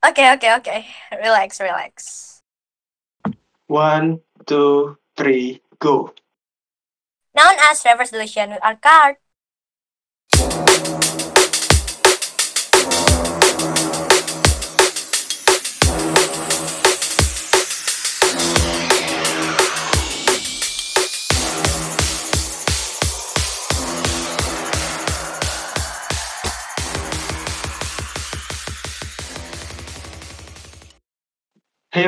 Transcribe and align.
Oke, 0.00 0.24
okay, 0.40 0.56
okay. 0.56 0.86
Relax, 1.12 1.60
relax. 1.60 2.42
One, 3.66 4.20
two, 4.46 4.96
three, 5.16 5.60
go. 5.78 6.14
Known 7.36 7.54
as 7.70 7.84
reverse 7.84 8.10
deletion 8.10 8.50
with 8.50 8.64
our 8.64 8.76
card. 8.76 9.16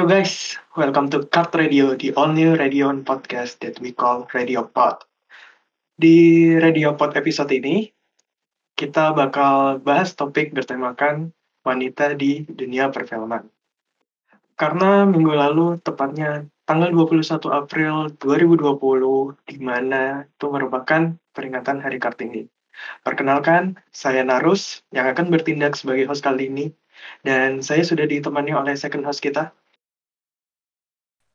Hey 0.02 0.11
you 0.11 0.19
guys, 0.19 0.59
welcome 0.74 1.15
to 1.15 1.30
Card 1.30 1.55
Radio, 1.55 1.95
the 1.95 2.10
all 2.19 2.34
new 2.34 2.59
radio 2.59 2.91
and 2.91 3.06
podcast 3.06 3.62
that 3.62 3.79
we 3.79 3.95
call 3.95 4.27
Radio 4.34 4.66
Pod. 4.66 5.06
Di 5.95 6.51
Radio 6.59 6.98
Pod 6.98 7.15
episode 7.15 7.55
ini, 7.55 7.87
kita 8.74 9.15
bakal 9.15 9.79
bahas 9.79 10.19
topik 10.19 10.59
bertemakan 10.59 11.30
wanita 11.62 12.19
di 12.19 12.43
dunia 12.51 12.91
perfilman. 12.91 13.46
Karena 14.59 15.07
minggu 15.07 15.38
lalu, 15.38 15.79
tepatnya 15.87 16.51
tanggal 16.66 16.91
21 16.91 17.38
April 17.55 18.10
2020, 18.19 19.38
di 19.46 19.62
mana 19.62 20.27
itu 20.27 20.46
merupakan 20.51 21.15
peringatan 21.30 21.79
Hari 21.79 22.02
Kartini. 22.02 22.51
Perkenalkan, 23.07 23.79
saya 23.95 24.27
Narus, 24.27 24.82
yang 24.91 25.07
akan 25.07 25.30
bertindak 25.30 25.79
sebagai 25.79 26.10
host 26.10 26.27
kali 26.27 26.51
ini, 26.51 26.74
dan 27.23 27.62
saya 27.62 27.87
sudah 27.87 28.10
ditemani 28.10 28.51
oleh 28.51 28.74
second 28.74 29.07
host 29.07 29.23
kita, 29.23 29.55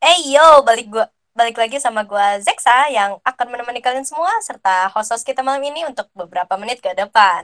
Eh 0.07 0.31
yo, 0.31 0.63
balik 0.63 0.87
gua 0.87 1.11
balik 1.35 1.59
lagi 1.59 1.83
sama 1.83 2.07
gua 2.07 2.39
Zexa 2.39 2.87
yang 2.87 3.19
akan 3.27 3.47
menemani 3.51 3.83
kalian 3.83 4.07
semua 4.07 4.31
serta 4.39 4.87
host-host 4.95 5.27
kita 5.27 5.43
malam 5.43 5.59
ini 5.67 5.83
untuk 5.83 6.07
beberapa 6.15 6.55
menit 6.55 6.79
ke 6.79 6.95
depan. 6.95 7.43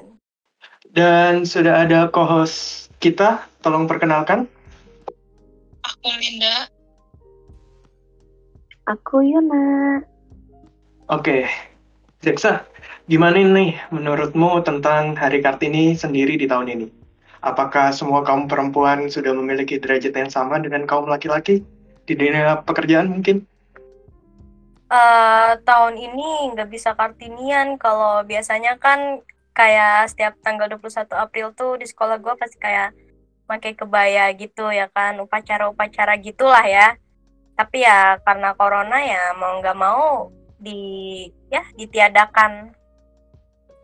Dan 0.87 1.43
sudah 1.43 1.83
ada 1.83 2.07
co-host 2.07 2.87
kita, 3.03 3.43
tolong 3.59 3.83
perkenalkan. 3.83 4.47
Aku 5.83 6.07
Linda. 6.07 6.71
Aku 8.87 9.19
Yuna. 9.19 9.99
Oke, 11.11 11.43
Zeksa, 12.23 12.63
gimana 13.11 13.43
nih 13.43 13.75
menurutmu 13.91 14.63
tentang 14.63 15.19
Hari 15.19 15.43
Kartini 15.43 15.99
sendiri 15.99 16.39
di 16.39 16.47
tahun 16.47 16.71
ini? 16.79 16.87
Apakah 17.43 17.91
semua 17.91 18.23
kaum 18.23 18.47
perempuan 18.47 19.11
sudah 19.11 19.35
memiliki 19.35 19.75
derajat 19.83 20.15
yang 20.15 20.31
sama 20.31 20.63
dengan 20.63 20.87
kaum 20.87 21.11
laki-laki 21.11 21.59
di 22.03 22.13
dunia 22.13 22.61
pekerjaan 22.63 23.07
mungkin? 23.09 23.47
Uh, 24.93 25.57
tahun 25.65 25.97
ini 25.97 26.53
nggak 26.53 26.69
bisa 26.69 26.93
kartinian. 26.93 27.81
Kalau 27.81 28.21
biasanya 28.27 28.77
kan 28.77 29.23
kayak 29.55 30.11
setiap 30.11 30.33
tanggal 30.45 30.69
21 30.69 31.09
April 31.17 31.47
tuh 31.53 31.77
di 31.81 31.85
sekolah 31.89 32.17
gue 32.21 32.33
pasti 32.37 32.57
kayak 32.57 32.93
pakai 33.45 33.77
kebaya 33.77 34.33
gitu 34.33 34.71
ya 34.73 34.89
kan 34.89 35.17
upacara-upacara 35.23 36.19
gitulah 36.21 36.65
ya. 36.67 36.93
Tapi 37.57 37.85
ya 37.85 38.17
karena 38.21 38.53
corona 38.57 38.97
ya 39.01 39.33
mau 39.37 39.61
nggak 39.61 39.77
mau 39.77 40.29
di 40.61 41.25
ya 41.49 41.63
ditiadakan. 41.73 42.75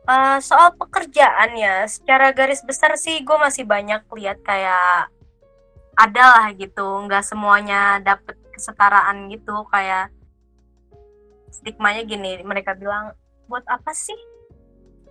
Uh, 0.09 0.41
soal 0.41 0.73
pekerjaan 0.73 1.53
ya 1.53 1.85
secara 1.85 2.33
garis 2.33 2.65
besar 2.65 2.97
sih 2.97 3.21
gue 3.21 3.37
masih 3.37 3.61
banyak 3.61 4.01
lihat 4.09 4.41
kayak 4.41 5.05
ada 5.99 6.23
lah 6.39 6.47
gitu. 6.55 7.03
Nggak 7.03 7.27
semuanya 7.27 7.99
dapet 7.99 8.39
kesetaraan 8.55 9.27
gitu. 9.27 9.67
Kayak 9.67 10.15
stigmanya 11.51 12.07
gini 12.07 12.39
mereka 12.47 12.71
bilang 12.79 13.11
buat 13.51 13.67
apa 13.67 13.91
sih? 13.91 14.15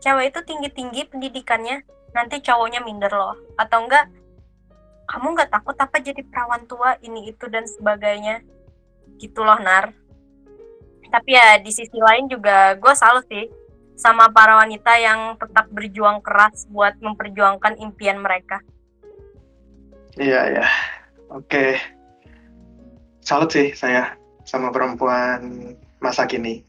Cewek 0.01 0.33
itu 0.33 0.41
tinggi-tinggi 0.49 1.13
pendidikannya 1.13 1.85
nanti 2.17 2.41
cowoknya 2.41 2.81
minder 2.81 3.13
loh. 3.13 3.37
Atau 3.61 3.85
enggak 3.85 4.09
kamu 5.09 5.37
nggak 5.37 5.53
takut 5.53 5.77
apa 5.77 5.97
jadi 6.01 6.21
perawan 6.25 6.65
tua 6.65 6.97
ini 7.05 7.29
itu 7.29 7.45
dan 7.53 7.69
sebagainya? 7.69 8.41
Gitu 9.21 9.45
loh 9.45 9.61
nar. 9.61 9.93
Tapi 11.09 11.31
ya 11.33 11.61
di 11.61 11.73
sisi 11.73 11.97
lain 11.97 12.29
juga 12.29 12.77
gue 12.77 12.95
salut 12.97 13.25
sih 13.29 13.49
sama 13.99 14.31
para 14.31 14.61
wanita 14.61 14.95
yang 15.01 15.35
tetap 15.41 15.67
berjuang 15.75 16.23
keras 16.23 16.69
buat 16.71 16.95
memperjuangkan 17.01 17.81
impian 17.83 18.21
mereka 18.23 18.63
Iya, 20.19 20.41
ya. 20.51 20.67
Oke. 21.31 21.79
Salut 23.23 23.55
sih 23.55 23.71
saya 23.79 24.19
sama 24.43 24.75
perempuan 24.75 25.73
masa 26.03 26.27
kini. 26.27 26.67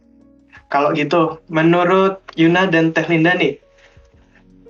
Kalau 0.69 0.93
gitu, 0.93 1.41
menurut 1.49 2.21
Yuna 2.37 2.69
dan 2.69 2.93
Teh 2.93 3.09
Linda 3.09 3.33
nih, 3.33 3.57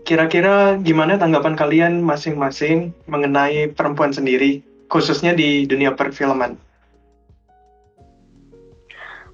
kira-kira 0.07 0.79
gimana 0.79 1.19
tanggapan 1.19 1.59
kalian 1.59 1.93
masing-masing 1.99 2.95
mengenai 3.11 3.67
perempuan 3.75 4.15
sendiri, 4.15 4.63
khususnya 4.87 5.35
di 5.35 5.67
dunia 5.67 5.91
perfilman? 5.91 6.55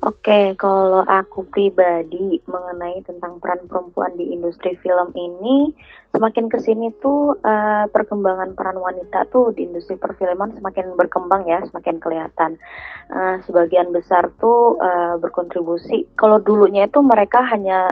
Oke, 0.05 0.53
kalau 0.53 1.01
aku 1.01 1.49
pribadi 1.49 2.37
mengenai 2.45 3.01
tentang 3.09 3.41
peran 3.41 3.65
perempuan 3.65 4.13
di 4.13 4.37
industri 4.37 4.77
film 4.85 5.09
ini, 5.17 5.73
semakin 6.13 6.45
ke 6.45 6.61
sini 6.61 6.93
tuh 7.01 7.33
uh, 7.41 7.89
perkembangan 7.89 8.53
peran 8.53 8.77
wanita 8.77 9.25
tuh 9.33 9.49
di 9.57 9.65
industri 9.65 9.97
perfilman 9.97 10.53
semakin 10.61 10.93
berkembang 10.93 11.49
ya, 11.49 11.65
semakin 11.65 11.97
kelihatan. 11.97 12.61
Uh, 13.09 13.41
sebagian 13.49 13.89
besar 13.89 14.29
tuh 14.37 14.77
uh, 14.77 15.17
berkontribusi. 15.17 16.05
Kalau 16.13 16.37
dulunya 16.37 16.85
itu 16.85 17.01
mereka 17.01 17.41
hanya 17.49 17.89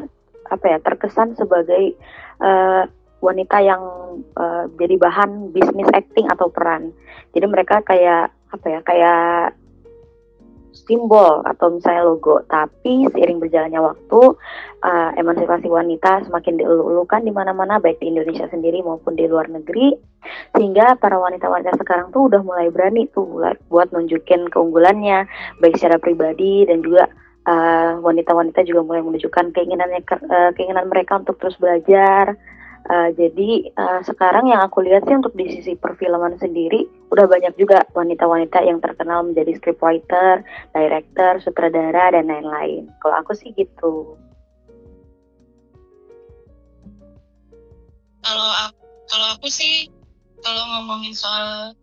apa 0.54 0.66
ya 0.70 0.78
terkesan 0.86 1.34
sebagai 1.34 1.98
uh, 2.46 2.86
wanita 3.26 3.58
yang 3.58 3.82
uh, 4.38 4.70
jadi 4.78 5.02
bahan 5.02 5.50
bisnis 5.50 5.90
acting 5.98 6.30
atau 6.30 6.46
peran. 6.54 6.94
Jadi 7.34 7.46
mereka 7.50 7.82
kayak 7.82 8.30
apa 8.54 8.66
ya 8.70 8.80
kayak 8.86 9.58
simbol 10.74 11.46
atau 11.46 11.78
misalnya 11.78 12.04
logo. 12.04 12.44
Tapi 12.50 13.08
seiring 13.14 13.40
berjalannya 13.40 13.80
waktu, 13.80 14.22
uh, 14.84 15.10
emansipasi 15.16 15.70
wanita 15.70 16.26
semakin 16.28 16.60
dielulukan 16.60 17.24
di 17.24 17.32
mana-mana, 17.32 17.80
baik 17.80 18.02
di 18.02 18.12
Indonesia 18.12 18.50
sendiri 18.50 18.82
maupun 18.82 19.16
di 19.16 19.30
luar 19.30 19.48
negeri, 19.48 19.96
sehingga 20.58 20.98
para 20.98 21.16
wanita-wanita 21.16 21.78
sekarang 21.80 22.12
tuh 22.12 22.28
udah 22.28 22.42
mulai 22.44 22.68
berani 22.74 23.08
tuh 23.14 23.26
buat 23.70 23.88
nunjukin 23.94 24.52
keunggulannya, 24.52 25.30
baik 25.62 25.78
secara 25.80 26.02
pribadi 26.02 26.68
dan 26.68 26.82
juga 26.82 27.08
wanita 27.44 28.00
wanita-wanita 28.00 28.64
juga 28.64 28.82
mulai 28.88 29.04
menunjukkan 29.04 29.52
keinginannya 29.52 30.00
uh, 30.08 30.56
keinginan 30.56 30.88
mereka 30.88 31.20
untuk 31.20 31.36
terus 31.44 31.60
belajar 31.60 32.40
Uh, 32.84 33.16
jadi 33.16 33.72
uh, 33.80 34.04
sekarang 34.04 34.52
yang 34.52 34.60
aku 34.60 34.84
lihat 34.84 35.08
sih 35.08 35.16
untuk 35.16 35.32
di 35.40 35.48
sisi 35.48 35.80
perfilman 35.80 36.36
sendiri 36.36 36.84
udah 37.14 37.30
banyak 37.30 37.54
juga 37.62 37.86
wanita-wanita 37.94 38.66
yang 38.66 38.82
terkenal 38.82 39.22
menjadi 39.22 39.54
scriptwriter, 39.62 40.42
director, 40.74 41.38
sutradara 41.46 42.10
dan 42.10 42.26
lain-lain. 42.26 42.90
Kalau 43.06 43.22
aku 43.22 43.38
sih 43.38 43.54
gitu. 43.54 44.18
Kalau 48.26 48.50
aku, 48.66 48.82
kalau 49.14 49.28
aku 49.38 49.48
sih 49.54 49.94
kalau 50.42 50.64
ngomongin 50.74 51.14
soal 51.14 51.78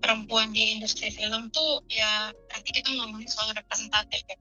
perempuan 0.00 0.48
di 0.56 0.80
industri 0.80 1.12
film 1.12 1.52
tuh 1.52 1.84
ya 1.92 2.32
nanti 2.48 2.72
kita 2.72 2.88
ngomongin 2.96 3.28
soal 3.28 3.52
representatif 3.52 4.24
ya. 4.24 4.38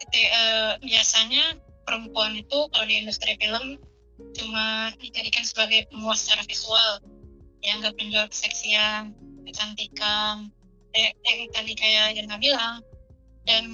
Jadi, 0.00 0.22
uh, 0.30 0.72
biasanya 0.78 1.58
perempuan 1.82 2.38
itu 2.38 2.70
kalau 2.70 2.86
di 2.86 3.02
industri 3.02 3.34
film 3.42 3.82
cuma 4.38 4.94
dijadikan 5.02 5.42
sebagai 5.42 5.90
pemuas 5.90 6.22
secara 6.22 6.46
visual 6.46 7.02
yang 7.66 7.82
nggak 7.82 7.98
penjual 7.98 8.26
keseksian 8.30 9.10
kecantikan 9.50 10.48
eh, 10.94 11.10
yang 11.26 11.50
tadi 11.50 11.72
kayak 11.74 12.14
Jana 12.16 12.36
bilang 12.38 12.78
dan 13.46 13.64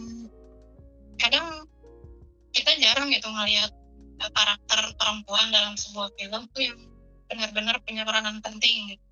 kadang 1.21 1.69
kita 2.53 2.73
jarang 2.81 3.13
gitu 3.13 3.29
ngelihat 3.29 3.73
karakter 4.17 4.81
perempuan 4.97 5.53
dalam 5.53 5.77
sebuah 5.77 6.09
film 6.17 6.49
tuh 6.57 6.63
yang 6.65 6.81
benar-benar 7.29 7.77
punya 7.85 8.09
peranan 8.09 8.41
penting 8.41 8.97
gitu. 8.97 9.05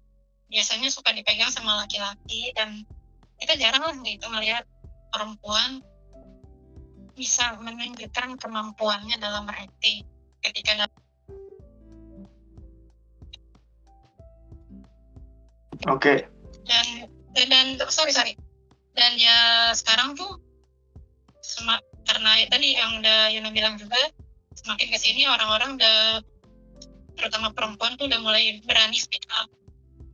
biasanya 0.49 0.88
suka 0.88 1.12
dipegang 1.12 1.52
sama 1.52 1.84
laki-laki 1.84 2.52
dan 2.56 2.84
kita 3.37 3.61
jarang 3.61 3.84
lah 3.84 3.96
gitu 4.00 4.25
ngelihat 4.32 4.64
perempuan 5.12 5.84
bisa 7.14 7.55
menunjukkan 7.61 8.40
kemampuannya 8.40 9.16
dalam 9.20 9.46
acting 9.46 10.02
ketika 10.40 10.88
Oke. 15.84 16.00
Okay. 16.00 16.34
Dan 16.64 16.87
dan 17.34 17.66
sorry 17.88 18.12
sorry. 18.12 18.34
Dan 18.94 19.19
ya 19.19 19.70
sekarang 19.75 20.14
tuh 20.14 20.38
semak 21.44 21.84
karena 22.05 22.44
ya, 22.44 22.46
tadi 22.49 22.69
yang 22.76 23.00
udah 23.00 23.20
Yuna 23.32 23.50
bilang 23.52 23.76
juga 23.76 23.99
semakin 24.55 24.88
ke 24.93 24.99
sini 25.00 25.28
orang-orang 25.28 25.76
udah 25.76 26.25
terutama 27.14 27.52
perempuan 27.52 27.94
tuh 28.00 28.08
udah 28.08 28.20
mulai 28.22 28.61
berani 28.64 28.96
speak 28.99 29.25
up 29.38 29.49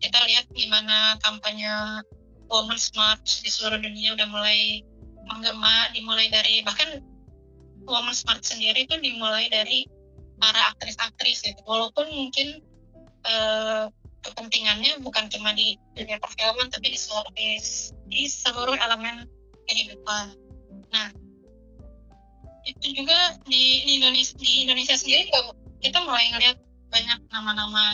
kita 0.00 0.16
lihat 0.26 0.48
gimana 0.56 1.20
kampanye 1.20 1.70
Women's 2.50 2.90
March 2.96 3.44
di 3.44 3.50
seluruh 3.52 3.78
dunia 3.78 4.16
udah 4.16 4.26
mulai 4.26 4.82
menggema 5.28 5.92
dimulai 5.94 6.26
dari 6.32 6.64
bahkan 6.66 7.04
Women's 7.84 8.26
March 8.26 8.48
sendiri 8.48 8.88
tuh 8.90 8.98
dimulai 8.98 9.46
dari 9.52 9.86
para 10.40 10.72
aktris-aktris 10.74 11.44
gitu 11.44 11.60
walaupun 11.68 12.08
mungkin 12.10 12.64
eh, 13.28 13.84
kepentingannya 14.20 15.00
bukan 15.00 15.26
cuma 15.32 15.56
di 15.56 15.80
dunia 15.96 16.20
perfilman 16.20 16.68
tapi 16.68 16.92
di 16.92 16.98
seluruh 16.98 17.32
di, 17.32 17.56
di 18.12 18.22
seluruh 18.28 18.76
elemen 18.76 19.24
kehidupan. 19.68 20.36
Nah 20.92 21.08
itu 22.68 22.86
juga 22.92 23.40
di, 23.48 23.84
di 23.88 23.92
Indonesia 23.98 24.36
di 24.36 24.68
Indonesia 24.68 24.94
sendiri 24.94 25.32
kita 25.80 25.98
mulai 26.04 26.28
ngeliat 26.36 26.56
banyak 26.92 27.18
nama-nama 27.32 27.84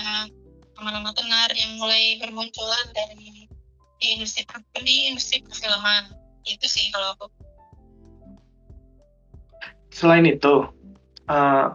nama-nama 0.76 1.10
tenar 1.14 1.48
yang 1.54 1.78
mulai 1.78 2.18
bermunculan 2.20 2.86
dari 2.92 3.48
di 3.96 4.06
industri 4.12 4.44
di 4.84 4.96
industri 5.08 5.40
perfilman. 5.40 6.12
Itu 6.44 6.66
sih 6.68 6.92
kalau 6.92 7.16
aku. 7.16 7.26
Selain 9.88 10.28
itu, 10.28 10.68
eh, 11.32 11.66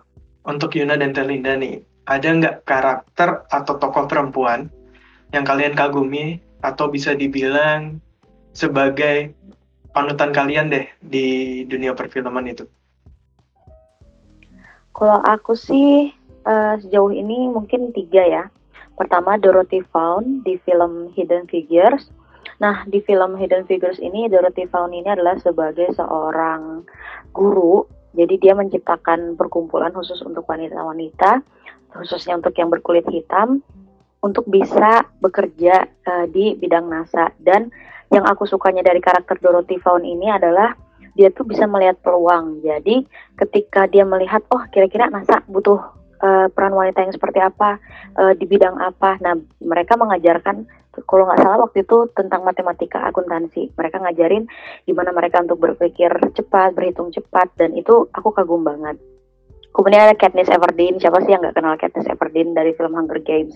untuk 0.46 0.78
Yuna 0.78 0.96
dan 1.02 1.12
Telinda 1.18 1.58
nih, 1.58 1.82
ada 2.12 2.28
nggak 2.28 2.58
karakter 2.68 3.48
atau 3.48 3.80
tokoh 3.80 4.04
perempuan 4.04 4.68
yang 5.32 5.48
kalian 5.48 5.72
kagumi 5.72 6.44
atau 6.60 6.92
bisa 6.92 7.16
dibilang 7.16 8.04
sebagai 8.52 9.32
panutan 9.96 10.36
kalian 10.36 10.68
deh 10.72 10.88
di 11.00 11.62
dunia 11.68 11.96
perfilman 11.96 12.52
itu? 12.52 12.68
Kalau 14.92 15.24
aku 15.24 15.56
sih 15.56 16.12
eh, 16.44 16.74
sejauh 16.84 17.16
ini 17.16 17.48
mungkin 17.48 17.96
tiga 17.96 18.24
ya. 18.28 18.44
Pertama 19.00 19.40
Dorothy 19.40 19.82
Vaughan 19.90 20.44
di 20.44 20.60
film 20.62 21.10
Hidden 21.16 21.48
Figures. 21.48 22.12
Nah 22.60 22.86
di 22.86 23.00
film 23.02 23.40
Hidden 23.40 23.66
Figures 23.66 23.98
ini 23.98 24.28
Dorothy 24.28 24.68
Vaughan 24.68 24.94
ini 24.94 25.10
adalah 25.10 25.40
sebagai 25.40 25.90
seorang 25.96 26.86
guru. 27.32 27.88
Jadi 28.12 28.44
dia 28.44 28.52
menciptakan 28.52 29.40
perkumpulan 29.40 29.96
khusus 29.96 30.20
untuk 30.28 30.44
wanita-wanita, 30.44 31.40
khususnya 31.94 32.40
untuk 32.40 32.56
yang 32.58 32.72
berkulit 32.72 33.06
hitam, 33.12 33.62
untuk 34.24 34.48
bisa 34.48 35.06
bekerja 35.20 35.88
eh, 35.88 36.26
di 36.30 36.56
bidang 36.56 36.88
NASA. 36.88 37.32
Dan 37.40 37.72
yang 38.12 38.28
aku 38.28 38.44
sukanya 38.48 38.84
dari 38.84 39.00
karakter 39.00 39.40
Dorothy 39.40 39.80
Vaughan 39.80 40.04
ini 40.04 40.28
adalah 40.32 40.76
dia 41.16 41.28
tuh 41.32 41.44
bisa 41.44 41.68
melihat 41.68 42.00
peluang. 42.00 42.64
Jadi 42.64 43.04
ketika 43.40 43.88
dia 43.88 44.08
melihat 44.08 44.44
oh 44.52 44.64
kira-kira 44.72 45.12
NASA 45.12 45.44
butuh 45.48 46.02
uh, 46.22 46.48
peran 46.54 46.74
wanita 46.74 47.04
yang 47.04 47.14
seperti 47.14 47.40
apa 47.42 47.82
uh, 48.16 48.34
di 48.38 48.46
bidang 48.46 48.78
apa 48.78 49.18
nah 49.20 49.36
mereka 49.60 49.98
mengajarkan 49.98 50.70
kalau 51.08 51.24
nggak 51.24 51.40
salah 51.40 51.60
waktu 51.64 51.88
itu 51.88 51.98
tentang 52.14 52.44
matematika 52.44 53.00
akuntansi 53.08 53.74
mereka 53.76 54.00
ngajarin 54.04 54.46
gimana 54.86 55.16
mereka 55.16 55.42
untuk 55.42 55.60
berpikir 55.60 56.12
cepat 56.36 56.76
berhitung 56.78 57.10
cepat 57.12 57.52
dan 57.58 57.74
itu 57.74 58.08
aku 58.14 58.32
kagum 58.32 58.62
banget 58.64 59.00
kemudian 59.72 60.08
ada 60.08 60.16
Katniss 60.16 60.52
Everdeen. 60.52 61.00
Siapa 61.00 61.24
sih 61.24 61.32
yang 61.34 61.42
nggak 61.44 61.56
kenal 61.58 61.76
Katniss 61.80 62.12
Everdeen 62.12 62.54
dari 62.54 62.72
film 62.76 62.94
Hunger 62.96 63.20
Games? 63.24 63.56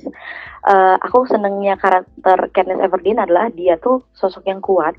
Uh, 0.66 0.96
aku 1.00 1.28
senengnya 1.28 1.76
karakter 1.78 2.50
Katniss 2.52 2.82
Everdeen 2.82 3.20
adalah 3.22 3.52
dia 3.52 3.76
tuh 3.80 4.04
sosok 4.16 4.48
yang 4.48 4.60
kuat 4.64 4.96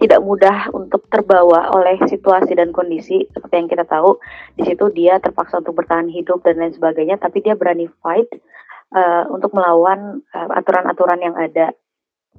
tidak 0.00 0.24
mudah 0.24 0.72
untuk 0.72 1.04
terbawa 1.12 1.76
oleh 1.76 2.00
situasi 2.08 2.56
dan 2.56 2.72
kondisi. 2.72 3.28
Seperti 3.36 3.54
yang 3.60 3.68
kita 3.68 3.84
tahu 3.84 4.16
di 4.56 4.64
situ 4.64 4.88
dia 4.96 5.20
terpaksa 5.20 5.60
untuk 5.60 5.76
bertahan 5.76 6.08
hidup 6.08 6.40
dan 6.40 6.56
lain 6.56 6.72
sebagainya 6.72 7.20
tapi 7.20 7.44
dia 7.44 7.52
berani 7.52 7.84
fight 8.00 8.26
uh, 8.96 9.28
untuk 9.28 9.52
melawan 9.52 10.24
uh, 10.32 10.48
aturan-aturan 10.56 11.20
yang 11.20 11.36
ada. 11.36 11.76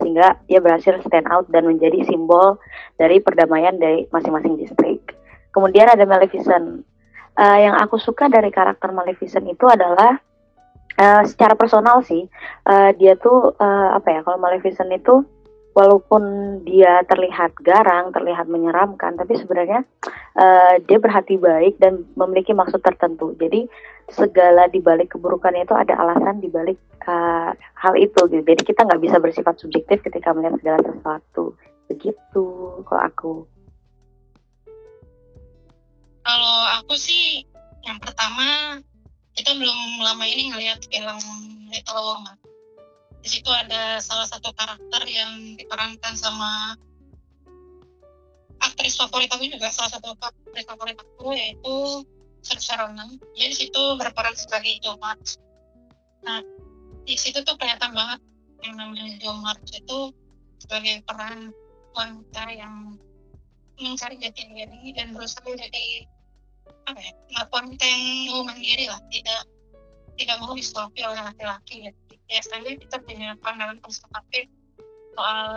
Sehingga 0.01 0.41
dia 0.49 0.57
berhasil 0.57 0.97
stand 1.05 1.29
out 1.29 1.45
dan 1.53 1.69
menjadi 1.69 2.01
simbol 2.09 2.57
dari 2.97 3.21
perdamaian 3.21 3.77
dari 3.77 4.09
masing-masing 4.09 4.57
distrik. 4.57 5.13
Kemudian 5.53 5.85
ada 5.85 6.01
Maleficent 6.09 6.81
Uh, 7.31 7.57
yang 7.63 7.75
aku 7.79 7.95
suka 7.95 8.27
dari 8.27 8.51
karakter 8.51 8.91
Maleficent 8.91 9.47
itu 9.47 9.63
adalah 9.63 10.19
uh, 10.99 11.23
secara 11.23 11.55
personal 11.55 12.03
sih 12.03 12.27
uh, 12.67 12.91
dia 12.99 13.15
tuh 13.15 13.55
uh, 13.55 13.89
apa 13.95 14.07
ya 14.11 14.19
kalau 14.27 14.35
Maleficent 14.35 14.91
itu 14.91 15.23
walaupun 15.71 16.23
dia 16.67 17.03
terlihat 17.07 17.55
garang, 17.63 18.11
terlihat 18.11 18.47
menyeramkan, 18.51 19.15
tapi 19.15 19.39
sebenarnya 19.39 19.87
uh, 20.35 20.75
dia 20.83 20.99
berhati 20.99 21.39
baik 21.39 21.79
dan 21.79 22.03
memiliki 22.19 22.51
maksud 22.51 22.83
tertentu. 22.83 23.31
Jadi 23.39 23.67
segala 24.11 24.67
dibalik 24.67 25.15
keburukan 25.15 25.55
itu 25.55 25.71
ada 25.71 25.95
alasan 25.95 26.43
dibalik 26.43 26.75
uh, 27.07 27.55
hal 27.55 27.93
itu. 27.95 28.19
Gitu. 28.27 28.43
Jadi 28.43 28.61
kita 28.67 28.83
nggak 28.83 29.01
bisa 29.01 29.17
bersifat 29.23 29.55
subjektif 29.63 30.03
ketika 30.03 30.35
melihat 30.35 30.59
segala 30.59 30.79
sesuatu. 30.83 31.55
Begitu 31.87 32.43
kalau 32.87 33.03
aku. 33.03 33.33
Kalau 36.21 36.55
aku 36.81 36.93
sih 36.97 37.45
yang 37.85 37.97
pertama 37.97 38.77
kita 39.33 39.55
belum 39.55 40.03
lama 40.03 40.25
ini 40.27 40.51
ngelihat 40.51 40.85
film 40.91 41.19
Little 41.71 42.03
Woman. 42.03 42.37
Di 43.21 43.29
situ 43.29 43.47
ada 43.47 44.01
salah 44.01 44.27
satu 44.27 44.51
karakter 44.53 45.01
yang 45.07 45.55
diperankan 45.55 46.13
sama 46.17 46.75
aktris 48.61 48.97
favorit 48.97 49.29
aku 49.33 49.49
juga 49.49 49.73
salah 49.73 49.89
satu 49.93 50.13
aktris 50.17 50.65
favorit 50.67 50.97
aku 50.99 51.33
yaitu 51.33 52.05
Saoirse 52.41 52.73
Ronan. 52.77 53.21
Dia 53.37 53.47
di 53.49 53.57
situ 53.57 53.81
berperan 53.97 54.33
sebagai 54.33 54.81
Jo 54.81 54.97
nah 56.21 56.37
di 57.01 57.17
situ 57.17 57.41
tuh 57.41 57.57
kelihatan 57.57 57.97
banget 57.97 58.21
yang 58.61 58.77
namanya 58.77 59.09
Jo 59.17 59.33
March 59.41 59.73
itu 59.73 60.13
sebagai 60.61 61.01
peran 61.01 61.49
wanita 61.97 62.45
yang 62.53 62.93
mencari 63.81 64.15
jati 64.21 64.41
diri 64.47 64.93
dan 64.93 65.11
berusaha 65.11 65.43
menjadi 65.45 66.05
apa 66.85 66.99
ya 67.01 67.13
mau 68.31 68.41
mandiri 68.45 68.85
lah 68.89 69.01
tidak 69.09 69.41
tidak 70.17 70.37
mau 70.41 70.53
disuapi 70.53 71.01
oleh 71.01 71.21
laki-laki 71.21 71.89
gitu. 71.89 71.99
Biasanya 72.29 72.71
kita 72.77 72.97
punya 73.03 73.29
pandangan 73.41 73.77
konservatif 73.81 74.45
soal 75.17 75.49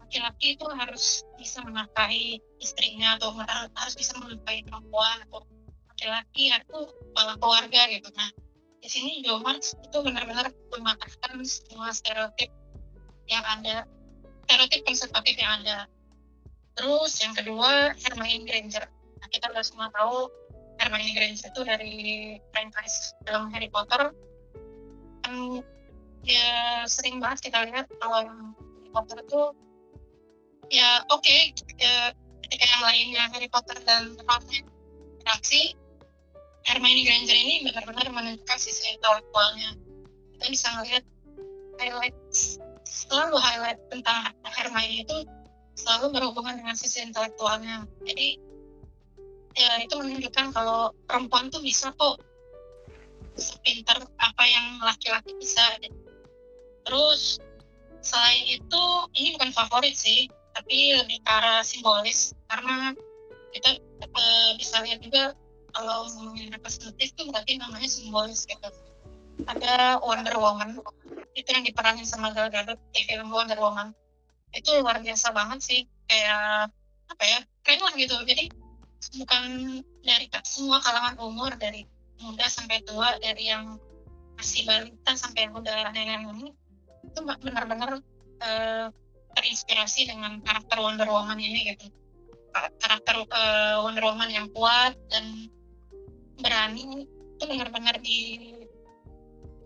laki-laki 0.00 0.56
itu 0.56 0.66
harus 0.72 1.22
bisa 1.36 1.60
menafkahi 1.62 2.40
istrinya 2.64 3.20
atau 3.20 3.36
harus 3.76 3.94
bisa 3.94 4.16
menafkahi 4.16 4.64
perempuan 4.64 5.16
atau 5.28 5.44
laki-laki 5.92 6.48
atau 6.54 6.88
kepala 6.88 7.34
keluarga 7.36 7.82
gitu. 7.92 8.08
Nah 8.16 8.30
di 8.78 8.88
sini 8.88 9.20
Jo 9.20 9.42
itu 9.42 9.98
benar-benar 10.00 10.48
mematahkan 10.72 11.44
semua 11.44 11.92
stereotip 11.92 12.48
yang 13.28 13.44
ada 13.44 13.84
stereotip 14.48 14.80
konservatif 14.88 15.34
yang 15.36 15.60
ada 15.60 15.84
terus 16.78 17.12
yang 17.18 17.34
kedua 17.34 17.92
Hermione 18.06 18.46
Granger. 18.46 18.86
Nah, 19.18 19.28
kita 19.34 19.50
udah 19.50 19.64
semua 19.66 19.90
tahu 19.90 20.30
Hermione 20.78 21.10
Granger 21.10 21.50
itu 21.50 21.60
dari 21.66 21.94
franchise 22.54 23.18
film 23.26 23.50
Harry 23.50 23.66
Potter. 23.66 24.14
Kan 25.26 25.60
ya 26.22 26.86
sering 26.86 27.18
banget 27.18 27.50
kita 27.50 27.66
lihat 27.66 27.90
kalau 27.98 28.22
yang 28.22 28.54
Harry 28.54 28.90
Potter 28.94 29.18
itu 29.26 29.42
ya 30.68 31.02
oke 31.10 31.24
okay, 31.24 31.50
ya, 31.80 32.14
ketika 32.46 32.64
yang 32.70 32.82
lainnya 32.86 33.22
Harry 33.34 33.50
Potter 33.50 33.74
dan 33.82 34.14
Ron 34.22 34.42
beraksi 35.26 35.74
Hermione 36.68 37.02
Granger 37.02 37.36
ini 37.36 37.54
benar-benar 37.66 38.06
menunjukkan 38.12 38.58
sisi 38.60 38.94
intelektualnya. 38.94 39.74
Kita 40.38 40.46
bisa 40.46 40.66
melihat 40.78 41.02
highlight 41.82 42.16
selalu 42.86 43.36
highlight 43.40 43.80
tentang 43.90 44.30
Hermione 44.46 45.02
itu 45.02 45.16
selalu 45.78 46.18
berhubungan 46.18 46.58
dengan 46.58 46.74
sisi 46.74 47.06
intelektualnya. 47.06 47.86
Jadi 48.02 48.42
ya 49.54 49.70
itu 49.82 49.94
menunjukkan 49.94 50.50
kalau 50.50 50.90
perempuan 51.06 51.50
tuh 51.54 51.62
bisa 51.62 51.94
kok 51.94 52.18
sepintar 53.38 54.02
apa 54.18 54.44
yang 54.44 54.82
laki-laki 54.82 55.30
bisa. 55.38 55.62
Terus 56.82 57.38
selain 58.02 58.58
itu 58.58 58.82
ini 59.14 59.38
bukan 59.38 59.50
favorit 59.54 59.94
sih 59.94 60.26
tapi 60.58 60.98
lebih 60.98 61.22
ke 61.22 61.30
arah 61.30 61.62
simbolis. 61.62 62.34
Karena 62.50 62.90
kita 63.54 63.78
e, 64.02 64.22
bisa 64.58 64.82
lihat 64.82 64.98
juga 64.98 65.38
kalau 65.70 66.10
ngomongin 66.18 66.50
representatif 66.50 67.14
itu 67.14 67.22
berarti 67.30 67.54
namanya 67.62 67.86
simbolis 67.86 68.42
gitu. 68.50 68.68
Ada 69.46 70.02
Wonder 70.02 70.34
Woman 70.42 70.82
itu 71.38 71.46
yang 71.54 71.62
diperanin 71.62 72.02
sama 72.02 72.34
Gal 72.34 72.50
Gadot 72.50 72.74
di 72.90 73.06
film 73.06 73.30
Wonder 73.30 73.62
Woman 73.62 73.94
itu 74.54 74.70
luar 74.80 75.00
biasa 75.02 75.32
banget 75.32 75.60
sih 75.60 75.80
kayak 76.08 76.72
apa 77.08 77.24
ya 77.24 77.38
keren 77.64 77.80
lah 77.84 77.94
gitu. 77.96 78.16
Jadi 78.24 78.44
bukan 79.20 79.42
dari 80.04 80.26
semua 80.44 80.80
kalangan 80.82 81.16
umur 81.20 81.54
dari 81.56 81.84
muda 82.18 82.46
sampai 82.50 82.82
tua 82.82 83.14
dari 83.22 83.48
yang 83.48 83.78
masih 84.38 84.62
balita 84.66 85.12
sampai 85.18 85.50
udah 85.50 85.90
nenek 85.90 86.22
ini 86.30 86.54
itu 87.02 87.20
benar-benar 87.24 87.98
uh, 88.42 88.86
terinspirasi 89.34 90.10
dengan 90.10 90.42
karakter 90.42 90.78
Wonder 90.78 91.08
Woman 91.10 91.38
ini 91.38 91.74
gitu. 91.74 91.90
Karakter 92.54 93.22
uh, 93.22 93.82
Wonder 93.86 94.04
Woman 94.06 94.30
yang 94.30 94.46
kuat 94.50 94.94
dan 95.10 95.50
berani 96.38 97.06
itu 97.06 97.44
benar-benar 97.46 97.98
di 98.02 98.50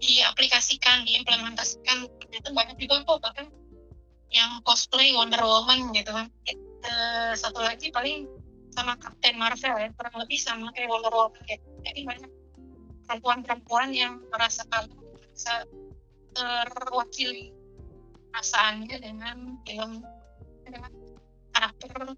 diaplikasikan, 0.02 1.06
diimplementasikan. 1.06 2.10
Ternyata 2.20 2.48
banyak 2.52 2.76
juga 2.76 3.06
kok 3.06 3.22
bahkan 3.22 3.46
yang 4.32 4.64
cosplay 4.64 5.12
Wonder 5.12 5.40
Woman 5.44 5.92
gitu 5.92 6.10
kan. 6.10 6.26
Eh, 6.48 7.32
satu 7.38 7.62
lagi 7.62 7.92
paling 7.94 8.26
sama 8.72 8.96
Captain 8.96 9.36
Marvel 9.36 9.76
ya 9.76 9.88
kurang 9.92 10.16
lebih 10.18 10.40
sama 10.40 10.72
kayak 10.72 10.88
Wonder 10.88 11.12
Woman 11.12 11.40
gitu. 11.44 11.66
Jadi 11.84 12.00
banyak 12.08 12.30
perempuan-perempuan 13.06 13.92
yang 13.92 14.18
merasakan 14.32 14.88
merasa 14.88 15.68
terwakili 16.32 17.52
perasaannya 18.32 18.96
dengan 18.96 19.60
film 19.68 20.00
dengan 20.64 20.92
karakter 21.52 22.16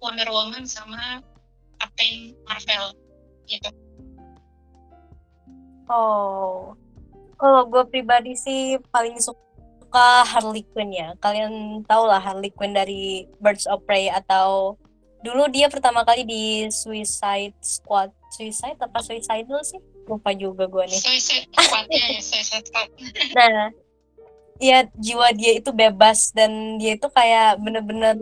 Wonder 0.00 0.28
Woman 0.32 0.64
sama 0.64 1.20
Captain 1.76 2.32
Marvel 2.48 2.96
gitu. 3.44 3.70
Oh, 5.92 6.72
kalau 7.36 7.68
gue 7.68 7.84
pribadi 7.92 8.32
sih 8.32 8.80
paling 8.88 9.20
suka 9.20 9.51
Harley 10.00 10.64
Quinn 10.72 10.94
ya. 10.94 11.12
Kalian 11.20 11.84
tau 11.84 12.08
lah 12.08 12.22
Harley 12.22 12.48
Quinn 12.48 12.72
dari 12.72 13.28
Birds 13.36 13.68
of 13.68 13.84
Prey 13.84 14.08
atau 14.08 14.80
dulu 15.20 15.46
dia 15.52 15.68
pertama 15.68 16.02
kali 16.02 16.24
di 16.24 16.44
Suicide 16.72 17.56
Squad. 17.60 18.08
Suicide 18.32 18.80
apa 18.80 19.04
Suicidal 19.04 19.60
sih? 19.60 19.78
Lupa 20.08 20.32
juga 20.32 20.64
gue 20.66 20.84
nih. 20.88 21.00
Suicide 21.00 21.46
Squad 21.56 21.86
ya 21.92 22.06
Suicide 22.20 22.66
Squad. 22.66 22.88
Nah, 23.38 23.70
ya 24.62 24.86
jiwa 24.94 25.34
dia 25.34 25.58
itu 25.58 25.70
bebas 25.74 26.30
dan 26.30 26.78
dia 26.78 26.94
itu 26.94 27.10
kayak 27.10 27.58
bener-bener 27.58 28.14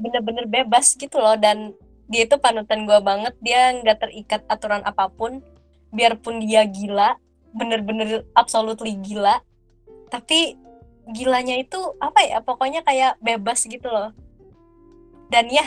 bener-bener 0.00 0.48
bebas 0.48 0.96
gitu 0.96 1.20
loh 1.20 1.36
dan 1.38 1.76
dia 2.08 2.26
itu 2.28 2.36
panutan 2.36 2.84
gue 2.84 2.98
banget 3.00 3.34
dia 3.40 3.72
nggak 3.80 3.98
terikat 4.00 4.42
aturan 4.48 4.82
apa 4.84 5.08
pun 5.08 5.40
biarpun 5.94 6.42
dia 6.42 6.66
gila 6.66 7.16
bener-bener 7.54 8.26
absolutely 8.34 8.98
gila 8.98 9.38
tapi 10.10 10.58
gilanya 11.12 11.58
itu 11.58 11.78
apa 12.00 12.24
ya? 12.24 12.38
Pokoknya 12.40 12.80
kayak 12.86 13.20
bebas 13.20 13.64
gitu 13.66 13.88
loh. 13.88 14.12
Dan 15.28 15.50
ya 15.50 15.64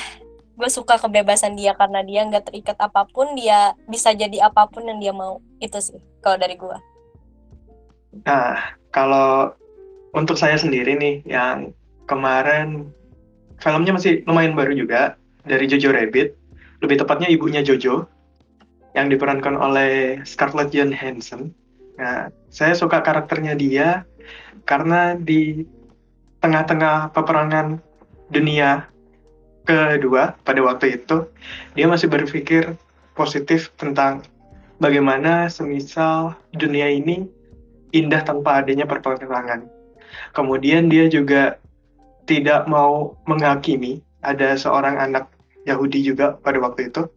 gue 0.57 0.69
suka 0.73 0.97
kebebasan 0.97 1.53
dia 1.53 1.77
karena 1.77 2.01
dia 2.01 2.25
nggak 2.25 2.49
terikat 2.49 2.77
apa 2.81 3.05
pun 3.05 3.37
dia 3.37 3.77
bisa 3.85 4.09
jadi 4.15 4.49
apa 4.49 4.65
pun 4.69 4.85
yang 4.87 4.97
dia 4.97 5.13
mau. 5.13 5.43
Itu 5.61 5.77
sih 5.77 5.99
kalau 6.21 6.37
dari 6.41 6.57
gue 6.57 6.77
Nah, 8.25 8.73
kalau 8.89 9.53
untuk 10.15 10.39
saya 10.39 10.57
sendiri 10.57 10.97
nih, 10.97 11.15
yang 11.27 11.75
kemarin 12.09 12.89
filmnya 13.61 13.93
masih 13.93 14.25
lumayan 14.25 14.57
baru 14.57 14.73
juga, 14.73 15.19
dari 15.45 15.69
Jojo 15.69 15.93
Rabbit, 15.93 16.33
lebih 16.81 16.97
tepatnya 17.03 17.29
ibunya 17.29 17.61
Jojo, 17.61 18.09
yang 18.97 19.11
diperankan 19.11 19.53
oleh 19.53 20.23
Scarlett 20.25 20.73
Johansson. 20.73 21.53
Nah, 21.97 22.29
saya 22.53 22.77
suka 22.77 23.01
karakternya 23.01 23.57
dia 23.57 24.05
karena 24.69 25.17
di 25.17 25.65
tengah-tengah 26.39 27.11
peperangan 27.11 27.81
dunia 28.29 28.85
kedua 29.65 30.37
pada 30.45 30.61
waktu 30.63 31.01
itu, 31.01 31.27
dia 31.73 31.89
masih 31.89 32.07
berpikir 32.07 32.77
positif 33.17 33.73
tentang 33.75 34.23
bagaimana 34.77 35.49
semisal 35.49 36.37
dunia 36.53 36.87
ini 36.87 37.25
indah 37.91 38.21
tanpa 38.21 38.61
adanya 38.61 38.85
perperangan. 38.85 39.65
Kemudian 40.37 40.87
dia 40.87 41.09
juga 41.09 41.57
tidak 42.29 42.69
mau 42.69 43.17
menghakimi 43.25 44.03
ada 44.21 44.53
seorang 44.59 44.99
anak 44.99 45.31
Yahudi 45.65 46.03
juga 46.03 46.37
pada 46.39 46.59
waktu 46.61 46.91
itu. 46.91 47.09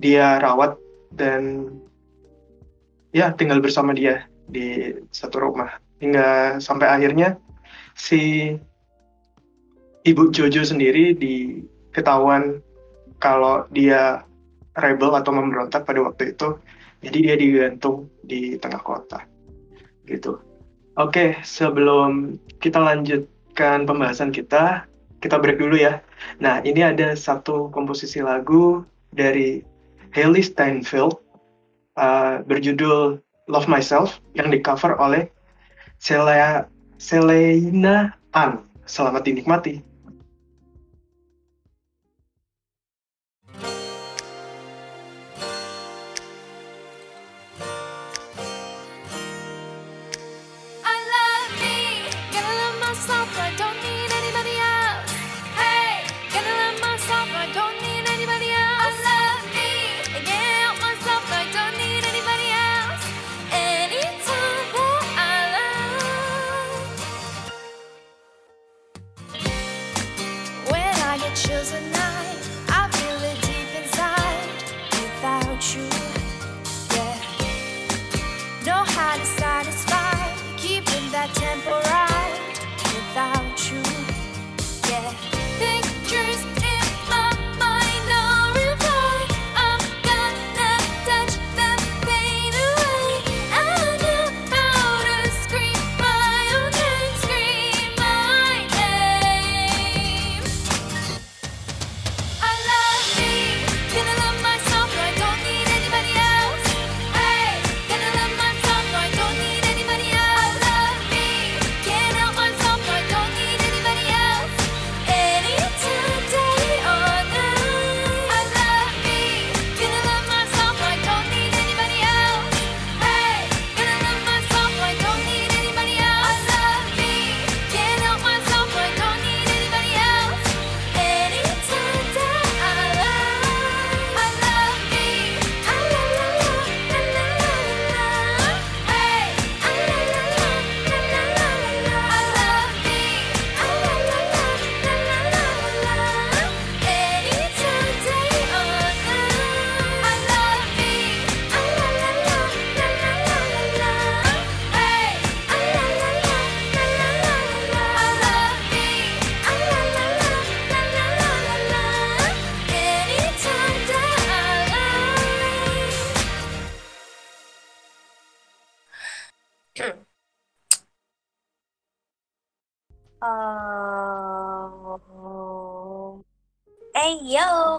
Dia 0.00 0.42
rawat 0.42 0.74
dan 1.14 1.70
ya 3.14 3.30
tinggal 3.32 3.62
bersama 3.62 3.94
dia 3.94 4.26
di 4.50 4.92
satu 5.14 5.40
rumah 5.40 5.78
hingga 6.02 6.58
sampai 6.58 6.90
akhirnya 6.90 7.38
si 7.94 8.52
ibu 10.04 10.28
Jojo 10.34 10.66
sendiri 10.66 11.14
diketahuan 11.16 12.60
kalau 13.22 13.64
dia 13.70 14.26
rebel 14.74 15.14
atau 15.14 15.32
memberontak 15.32 15.86
pada 15.86 16.02
waktu 16.02 16.34
itu 16.34 16.58
jadi 17.00 17.18
dia 17.30 17.34
digantung 17.38 18.10
di 18.26 18.58
tengah 18.58 18.82
kota 18.82 19.22
gitu. 20.04 20.40
Oke, 20.94 21.34
sebelum 21.42 22.38
kita 22.62 22.78
lanjutkan 22.78 23.82
pembahasan 23.88 24.30
kita, 24.30 24.86
kita 25.18 25.36
break 25.42 25.58
dulu 25.58 25.74
ya. 25.74 25.98
Nah, 26.38 26.62
ini 26.62 26.86
ada 26.86 27.18
satu 27.18 27.72
komposisi 27.74 28.22
lagu 28.22 28.86
dari 29.10 29.64
Haley 30.14 30.44
Steinfeld 30.44 31.23
uh, 31.98 32.42
berjudul 32.46 33.20
Love 33.48 33.68
Myself 33.68 34.20
yang 34.32 34.48
di-cover 34.48 34.96
oleh 34.96 35.28
Selena, 36.96 38.12
Ann. 38.32 38.64
Selamat 38.84 39.24
dinikmati. 39.24 39.93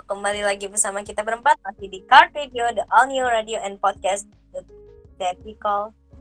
Kembali 0.06 0.46
lagi 0.46 0.70
bersama 0.70 1.02
kita 1.02 1.26
berempat 1.26 1.58
masih 1.66 1.90
di 1.90 2.06
Card 2.06 2.30
Radio, 2.38 2.70
the 2.78 2.86
all 2.94 3.10
new 3.10 3.26
radio 3.26 3.58
and 3.66 3.82
podcast 3.82 4.30
that 5.18 5.38
we 5.42 5.58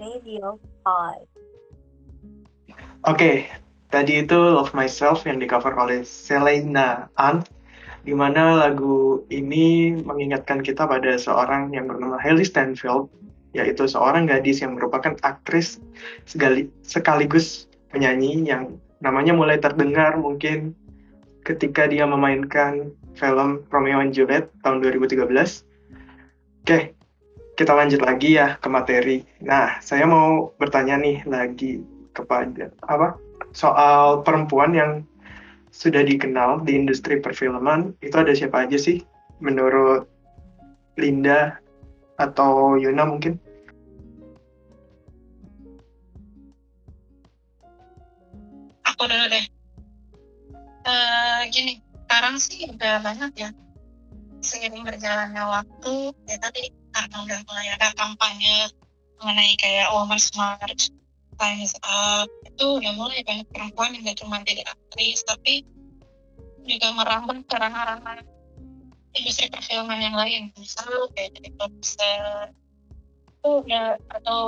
Radio 0.01 0.57
Pod. 0.81 1.29
Oke, 3.05 3.45
tadi 3.93 4.25
itu 4.25 4.39
Love 4.41 4.73
Myself 4.73 5.29
yang 5.29 5.37
di 5.37 5.45
cover 5.45 5.77
oleh 5.77 6.01
Selena 6.01 7.13
Ann, 7.21 7.45
di 8.09 8.17
mana 8.17 8.57
lagu 8.57 9.21
ini 9.29 10.01
mengingatkan 10.01 10.65
kita 10.65 10.89
pada 10.89 11.21
seorang 11.21 11.77
yang 11.77 11.85
bernama 11.85 12.17
Hailey 12.17 12.49
Steinfeld, 12.49 13.13
yaitu 13.53 13.85
seorang 13.85 14.25
gadis 14.25 14.65
yang 14.65 14.81
merupakan 14.81 15.13
aktris 15.21 15.77
sekali- 16.25 16.73
sekaligus 16.81 17.69
penyanyi 17.93 18.49
yang 18.49 18.81
namanya 19.05 19.37
mulai 19.37 19.61
terdengar 19.61 20.17
mungkin 20.17 20.73
ketika 21.45 21.85
dia 21.85 22.09
memainkan 22.09 22.89
film 23.15 23.63
Romeo 23.71 24.03
and 24.03 24.13
Juliet 24.15 24.51
tahun 24.63 24.83
2013. 24.83 25.27
Oke, 26.65 26.95
kita 27.55 27.73
lanjut 27.73 28.03
lagi 28.03 28.37
ya 28.39 28.59
ke 28.59 28.69
materi. 28.71 29.23
Nah, 29.43 29.79
saya 29.79 30.07
mau 30.09 30.55
bertanya 30.59 30.99
nih 30.99 31.23
lagi 31.29 31.83
kepada 32.15 32.71
apa 32.87 33.19
soal 33.55 34.23
perempuan 34.23 34.75
yang 34.75 34.91
sudah 35.75 36.07
dikenal 36.07 36.63
di 36.63 36.79
industri 36.79 37.19
perfilman 37.19 37.99
itu 37.99 38.15
ada 38.15 38.31
siapa 38.31 38.63
aja 38.63 38.79
sih 38.79 39.03
menurut 39.43 40.07
Linda 40.95 41.59
atau 42.15 42.79
Yuna 42.79 43.03
mungkin? 43.11 43.35
Aku 48.95 49.11
dulu 49.11 49.27
deh. 49.27 49.45
Eh 50.87 51.41
gini, 51.51 51.83
sekarang 52.05 52.37
sih 52.37 52.69
udah 52.69 53.01
banyak 53.01 53.33
ya. 53.41 53.51
Seiring 54.45 54.85
berjalannya 54.85 55.41
waktu, 55.41 56.13
ya 56.29 56.37
tadi 56.37 56.69
karena 56.93 57.17
udah 57.25 57.39
mulai 57.49 57.67
ada 57.75 57.89
kampanye 57.97 58.69
mengenai 59.19 59.57
kayak 59.57 59.89
Women's 59.89 60.29
March, 60.37 60.93
Time's 61.41 61.73
Up, 61.81 62.29
itu 62.45 62.67
udah 62.79 62.93
mulai 62.93 63.25
banyak 63.25 63.49
perempuan 63.51 63.97
yang 63.97 64.05
gak 64.05 64.21
cuma 64.21 64.45
jadi 64.45 64.63
aktris, 64.69 65.25
tapi 65.25 65.65
juga 66.69 66.93
merambah 66.93 67.41
ke 67.49 67.57
ranah-ranah 67.57 68.21
industri 69.17 69.49
perfilman 69.49 70.05
yang 70.05 70.17
lain. 70.17 70.53
Misal 70.61 71.09
kayak 71.17 71.41
jadi 71.41 71.49
produser, 71.57 72.53
itu 73.33 73.49
udah, 73.65 73.97
atau 74.13 74.41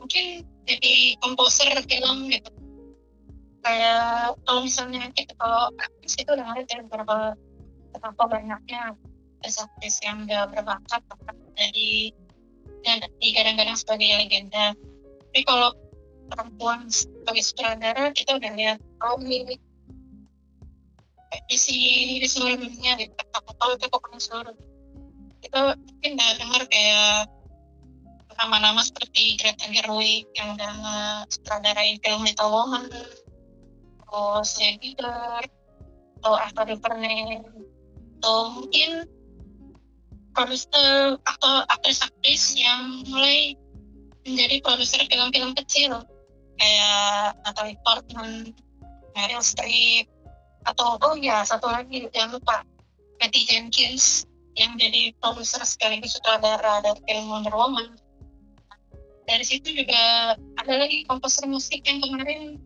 mungkin 0.00 0.48
jadi 0.64 1.20
komposer 1.20 1.76
film 1.84 2.32
gitu 2.32 2.50
kayak 3.64 4.36
kalau 4.44 4.60
misalnya 4.60 5.08
kita 5.16 5.32
kalau 5.40 5.72
aktris 5.80 6.20
itu 6.20 6.30
udah 6.36 6.46
ya 6.60 6.84
berapa 6.84 7.32
betapa 7.96 8.24
banyaknya 8.28 8.92
aktris 9.40 9.96
yang 10.04 10.28
udah 10.28 10.52
berbakat 10.52 11.00
jadi 11.56 12.12
dan 12.84 13.00
digadang-gadang 13.20 13.76
sebagai 13.80 14.08
legenda. 14.20 14.76
Tapi 15.32 15.40
kalau 15.48 15.72
perempuan 16.28 16.88
sebagai 16.92 17.44
sutradara 17.44 18.12
kita 18.12 18.36
udah 18.36 18.52
lihat 18.52 18.78
oh 19.04 19.16
ini 19.20 19.56
di 21.48 21.56
si 21.58 21.76
di 22.20 22.28
seluruh 22.28 22.60
dunia 22.60 22.94
di 23.00 23.10
tak 23.16 23.28
tahu 23.32 23.70
itu 23.76 23.86
pokoknya 23.88 24.20
seluruh. 24.20 24.56
Kita 25.40 25.76
mungkin 25.76 26.10
udah 26.16 26.30
dengar 26.40 26.62
kayak 26.68 27.28
nama-nama 28.34 28.80
seperti 28.82 29.38
Greta 29.38 29.68
Gerwig 29.70 30.26
yang 30.36 30.56
udah 30.56 30.74
sutradarain 31.28 32.00
film 32.02 32.26
Little 32.26 32.50
Woman 32.50 32.88
terus 34.04 34.48
Jane 34.60 34.78
Bieber 34.78 35.42
atau 36.20 36.32
Arthur 36.40 36.64
Duvernay 36.76 37.40
atau 38.20 38.36
mungkin 38.56 39.04
produser 40.32 41.20
atau 41.20 41.52
aktris-aktris 41.68 42.56
yang 42.56 43.04
mulai 43.12 43.54
menjadi 44.24 44.64
produser 44.64 45.04
film-film 45.06 45.52
kecil 45.52 46.00
kayak 46.56 47.36
Natalie 47.44 47.78
Portman, 47.84 48.56
Meryl 49.14 49.44
Streep 49.44 50.08
atau 50.64 50.96
oh 50.96 51.14
ya 51.20 51.44
satu 51.44 51.68
lagi 51.68 52.08
jangan 52.16 52.40
lupa 52.40 52.64
Patty 53.20 53.44
Jenkins 53.44 54.24
yang 54.56 54.80
jadi 54.80 55.12
produser 55.20 55.60
sekaligus 55.66 56.16
sutradara 56.16 56.80
dari 56.80 57.00
film 57.04 57.26
Wonder 57.28 57.54
Woman. 57.54 57.98
Dari 59.24 59.44
situ 59.44 59.72
juga 59.72 60.36
ada 60.60 60.74
lagi 60.76 61.04
komposer 61.08 61.48
musik 61.48 61.84
yang 61.88 62.00
kemarin 62.00 62.60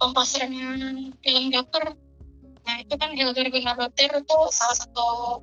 komposernya 0.00 0.74
film 1.20 1.44
Joker 1.52 1.94
nah 2.60 2.76
itu 2.80 2.92
kan 2.96 3.12
Hildur 3.16 3.48
Guðnadóttir 3.48 4.12
itu 4.12 4.38
salah 4.52 4.76
satu 4.76 5.40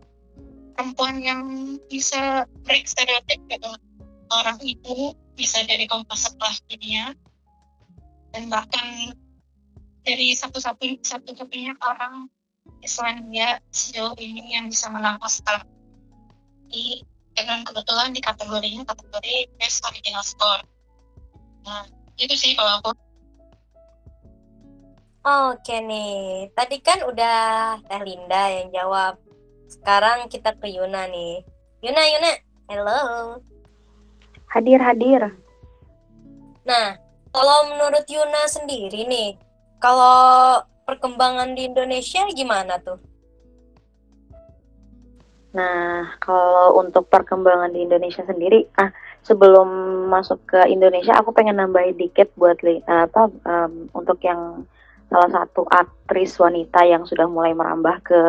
perempuan 0.77 1.17
yang 1.17 1.41
bisa 1.89 2.45
break 2.61 2.85
stereotip 2.85 3.41
gitu. 3.49 3.71
Orang 4.29 4.61
ibu 4.61 5.17
bisa 5.33 5.65
jadi 5.65 5.89
komposer 5.89 6.37
kelas 6.37 6.61
dunia. 6.69 7.17
Dan 8.29 8.53
bahkan 8.53 9.17
dari 10.05 10.37
satu-satunya 10.37 11.01
satu-satunya 11.01 11.73
orang 11.81 12.29
Islandia 12.85 13.57
sejauh 13.73 14.13
ini 14.21 14.53
yang 14.53 14.69
bisa 14.69 14.93
menang 14.93 15.17
Oscar. 15.25 15.65
Di 16.69 17.01
dengan 17.33 17.65
kebetulan 17.65 18.13
di 18.13 18.21
kategorinya 18.21 18.85
kategori 18.85 19.49
Best 19.57 19.81
Original 19.81 20.21
Score. 20.21 20.61
Nah, 21.65 21.89
itu 22.21 22.33
sih 22.37 22.53
kalau 22.53 22.81
aku 22.81 22.93
Oke 25.27 25.83
nih, 25.83 26.47
tadi 26.55 26.79
kan 26.79 27.03
udah 27.03 27.75
Teh 27.83 27.99
Linda 27.99 28.47
yang 28.47 28.71
jawab. 28.71 29.19
Sekarang 29.67 30.31
kita 30.31 30.55
ke 30.55 30.71
Yuna 30.71 31.03
nih. 31.11 31.43
Yuna, 31.83 31.99
Yuna, 31.99 32.31
hello. 32.71 33.01
Hadir, 34.47 34.79
hadir. 34.79 35.27
Nah, 36.63 36.95
kalau 37.35 37.75
menurut 37.75 38.07
Yuna 38.07 38.47
sendiri 38.47 39.03
nih, 39.03 39.35
kalau 39.83 40.63
perkembangan 40.87 41.59
di 41.59 41.67
Indonesia 41.67 42.23
gimana 42.31 42.79
tuh? 42.79 42.95
Nah, 45.51 46.15
kalau 46.23 46.79
untuk 46.79 47.11
perkembangan 47.11 47.75
di 47.75 47.83
Indonesia 47.83 48.23
sendiri, 48.23 48.63
ah 48.79 48.95
sebelum 49.27 49.67
masuk 50.07 50.39
ke 50.47 50.71
Indonesia, 50.71 51.19
aku 51.19 51.35
pengen 51.35 51.59
nambahin 51.59 51.99
dikit 51.99 52.31
buat 52.39 52.63
li- 52.63 52.79
apa 52.87 53.27
em, 53.43 53.91
untuk 53.91 54.23
yang 54.23 54.63
salah 55.07 55.31
satu 55.31 55.63
aktris 55.71 56.35
wanita 56.35 56.83
yang 56.83 57.07
sudah 57.07 57.27
mulai 57.31 57.55
merambah 57.55 58.03
ke 58.03 58.19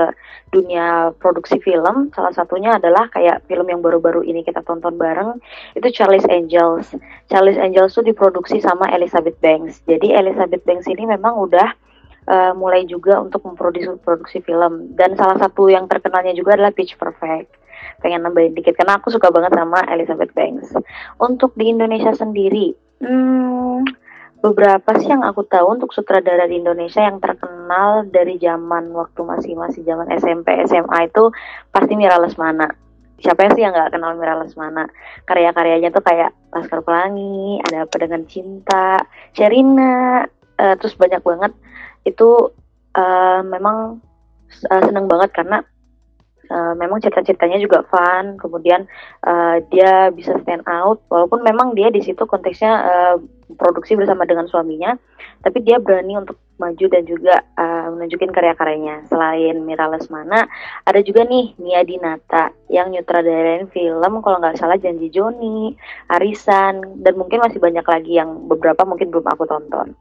dunia 0.55 1.11
produksi 1.19 1.59
film. 1.59 2.15
Salah 2.15 2.31
satunya 2.31 2.79
adalah 2.79 3.11
kayak 3.11 3.43
film 3.51 3.67
yang 3.67 3.83
baru-baru 3.83 4.23
ini 4.23 4.47
kita 4.47 4.63
tonton 4.63 4.95
bareng 4.95 5.43
itu 5.75 5.89
Charlie's 5.91 6.27
Angels. 6.31 6.95
Charlie's 7.27 7.59
Angels 7.59 7.99
itu 7.99 8.15
diproduksi 8.15 8.63
sama 8.63 8.87
Elizabeth 8.95 9.37
Banks. 9.43 9.83
Jadi 9.91 10.15
Elizabeth 10.15 10.63
Banks 10.63 10.87
ini 10.87 11.07
memang 11.07 11.35
udah 11.35 11.69
uh, 12.29 12.53
mulai 12.55 12.85
juga 12.85 13.19
untuk 13.19 13.43
memproduksi 13.43 13.89
produksi 14.05 14.39
film 14.45 14.95
dan 14.95 15.17
salah 15.17 15.41
satu 15.41 15.67
yang 15.73 15.89
terkenalnya 15.89 16.37
juga 16.37 16.55
adalah 16.55 16.71
Pitch 16.71 16.95
Perfect 16.95 17.57
pengen 17.99 18.23
nambahin 18.23 18.55
dikit 18.55 18.79
karena 18.79 18.99
aku 18.99 19.11
suka 19.11 19.31
banget 19.31 19.55
sama 19.55 19.83
Elizabeth 19.91 20.31
Banks 20.35 20.71
untuk 21.19 21.51
di 21.59 21.71
Indonesia 21.71 22.15
sendiri 22.15 22.75
hmm, 23.03 23.83
beberapa 24.39 24.95
sih 25.03 25.11
yang 25.11 25.27
aku 25.27 25.43
tahu 25.47 25.75
untuk 25.75 25.91
sutradara 25.91 26.47
di 26.47 26.63
Indonesia 26.63 27.03
yang 27.03 27.19
terkenal 27.19 28.07
dari 28.07 28.39
zaman 28.39 28.95
waktu 28.95 29.21
masih 29.27 29.59
masih 29.59 29.83
zaman 29.83 30.07
SMP 30.15 30.63
SMA 30.71 31.11
itu 31.11 31.35
pasti 31.75 31.99
Mira 31.99 32.19
Lesmana. 32.23 32.71
Siapa 33.19 33.51
sih 33.51 33.67
yang 33.67 33.75
nggak 33.75 33.99
kenal 33.99 34.15
Mira 34.15 34.39
Lesmana? 34.39 34.87
Karya-karyanya 35.27 35.91
tuh 35.91 36.07
kayak 36.07 36.31
Laskar 36.55 36.87
Pelangi 36.87 37.59
ada 37.67 37.83
apa 37.83 37.97
dengan 37.99 38.23
cinta 38.31 39.03
Sherina 39.35 40.23
uh, 40.55 40.75
terus 40.79 40.95
banyak 40.95 41.19
banget. 41.27 41.53
Itu 42.07 42.55
uh, 42.95 43.41
memang 43.43 43.99
uh, 44.71 44.83
seneng 44.87 45.11
banget 45.11 45.35
karena 45.35 45.67
uh, 46.51 46.75
memang 46.77 47.01
cerita-ceritanya 47.01 47.59
juga 47.63 47.85
fun 47.89 48.37
kemudian 48.37 48.85
uh, 49.25 49.61
dia 49.73 50.13
bisa 50.13 50.37
stand 50.45 50.65
out 50.69 51.01
walaupun 51.09 51.41
memang 51.45 51.73
dia 51.73 51.89
di 51.89 52.03
situ 52.05 52.25
konteksnya 52.25 52.73
uh, 52.85 53.17
produksi 53.57 53.97
bersama 53.97 54.29
dengan 54.29 54.45
suaminya 54.51 54.97
tapi 55.41 55.63
dia 55.63 55.79
berani 55.79 56.19
untuk 56.19 56.37
maju 56.59 56.87
dan 56.91 57.07
juga 57.07 57.41
uh, 57.55 57.95
menunjukin 57.95 58.35
karya-karyanya. 58.35 59.07
Selain 59.07 59.63
Mira 59.63 59.87
Lesmana 59.87 60.45
ada 60.85 61.01
juga 61.01 61.25
nih 61.25 61.55
Nia 61.63 61.87
Dinata 61.87 62.51
yang 62.69 62.91
nyutradarain 62.91 63.71
film 63.71 64.13
kalau 64.21 64.43
nggak 64.43 64.59
salah 64.59 64.77
Janji 64.77 65.09
Joni 65.09 65.79
Arisan 66.11 67.01
dan 67.01 67.15
mungkin 67.15 67.41
masih 67.41 67.63
banyak 67.63 67.87
lagi 67.87 68.19
yang 68.19 68.51
beberapa 68.51 68.83
mungkin 68.83 69.15
belum 69.15 69.27
aku 69.31 69.47
tonton. 69.47 69.95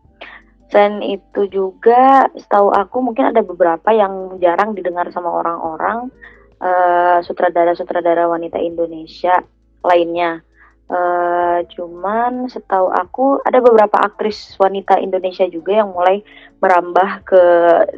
Selain 0.68 1.00
itu 1.00 1.48
juga 1.48 2.28
setahu 2.36 2.76
aku 2.76 3.00
mungkin 3.00 3.32
ada 3.32 3.40
beberapa 3.40 3.88
yang 3.96 4.36
jarang 4.44 4.76
didengar 4.76 5.08
sama 5.16 5.32
orang-orang 5.32 6.12
uh, 6.62 7.20
sutradara-sutradara 7.24 8.30
wanita 8.30 8.58
Indonesia 8.62 9.42
lainnya. 9.84 10.42
Uh, 10.88 11.68
cuman 11.76 12.48
setahu 12.48 12.88
aku 12.96 13.44
ada 13.44 13.60
beberapa 13.60 14.00
aktris 14.00 14.56
wanita 14.56 14.96
Indonesia 15.04 15.44
juga 15.52 15.84
yang 15.84 15.92
mulai 15.92 16.24
merambah 16.64 17.28
ke 17.28 17.44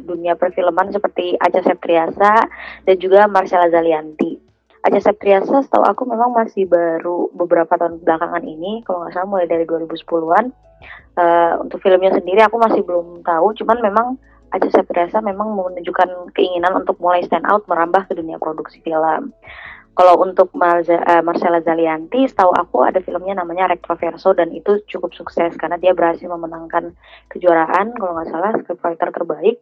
dunia 0.02 0.34
perfilman 0.34 0.90
seperti 0.90 1.38
Acha 1.38 1.62
Septriasa 1.62 2.50
dan 2.82 2.96
juga 2.98 3.30
Marcella 3.30 3.70
Zalianti. 3.70 4.42
Acha 4.82 4.98
Septriasa 4.98 5.62
setahu 5.62 5.86
aku 5.86 6.02
memang 6.02 6.34
masih 6.34 6.66
baru 6.66 7.30
beberapa 7.30 7.78
tahun 7.78 8.02
belakangan 8.02 8.42
ini 8.42 8.82
kalau 8.82 9.06
nggak 9.06 9.14
salah 9.14 9.28
mulai 9.28 9.46
dari 9.46 9.62
2010-an 9.70 10.50
uh, 11.20 11.52
untuk 11.62 11.78
filmnya 11.84 12.10
sendiri 12.16 12.42
aku 12.42 12.56
masih 12.58 12.82
belum 12.82 13.22
tahu 13.22 13.54
cuman 13.60 13.78
memang 13.84 14.06
Acha 14.50 14.68
Septriasa 14.70 15.22
memang 15.22 15.54
menunjukkan 15.54 16.34
keinginan 16.34 16.74
untuk 16.74 16.98
mulai 16.98 17.22
stand 17.22 17.46
out 17.46 17.66
merambah 17.70 18.06
ke 18.10 18.18
dunia 18.18 18.36
produksi 18.36 18.82
film 18.82 19.30
kalau 20.00 20.16
untuk 20.22 20.54
Marza, 20.56 20.96
uh, 20.96 21.20
Marcella 21.20 21.60
Zalianti 21.60 22.24
setahu 22.24 22.54
aku 22.56 22.88
ada 22.88 23.04
filmnya 23.04 23.36
namanya 23.42 23.68
Retroverso 23.68 24.32
dan 24.32 24.48
itu 24.54 24.80
cukup 24.88 25.12
sukses 25.12 25.52
karena 25.60 25.76
dia 25.76 25.92
berhasil 25.92 26.24
memenangkan 26.24 26.96
kejuaraan 27.28 27.92
kalau 27.98 28.16
nggak 28.16 28.30
salah 28.30 28.52
scriptwriter 28.60 29.10
terbaik 29.12 29.58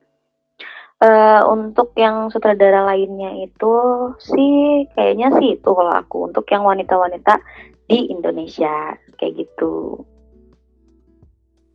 Uh, 0.99 1.47
untuk 1.55 1.95
yang 1.95 2.27
sutradara 2.27 2.83
lainnya 2.83 3.31
itu 3.47 3.75
sih 4.19 4.83
kayaknya 4.99 5.31
sih 5.39 5.55
itu 5.55 5.71
kalau 5.71 5.95
aku 5.95 6.27
untuk 6.27 6.43
yang 6.51 6.67
wanita-wanita 6.67 7.39
di 7.87 8.11
Indonesia 8.11 8.99
kayak 9.15 9.47
gitu. 9.47 10.03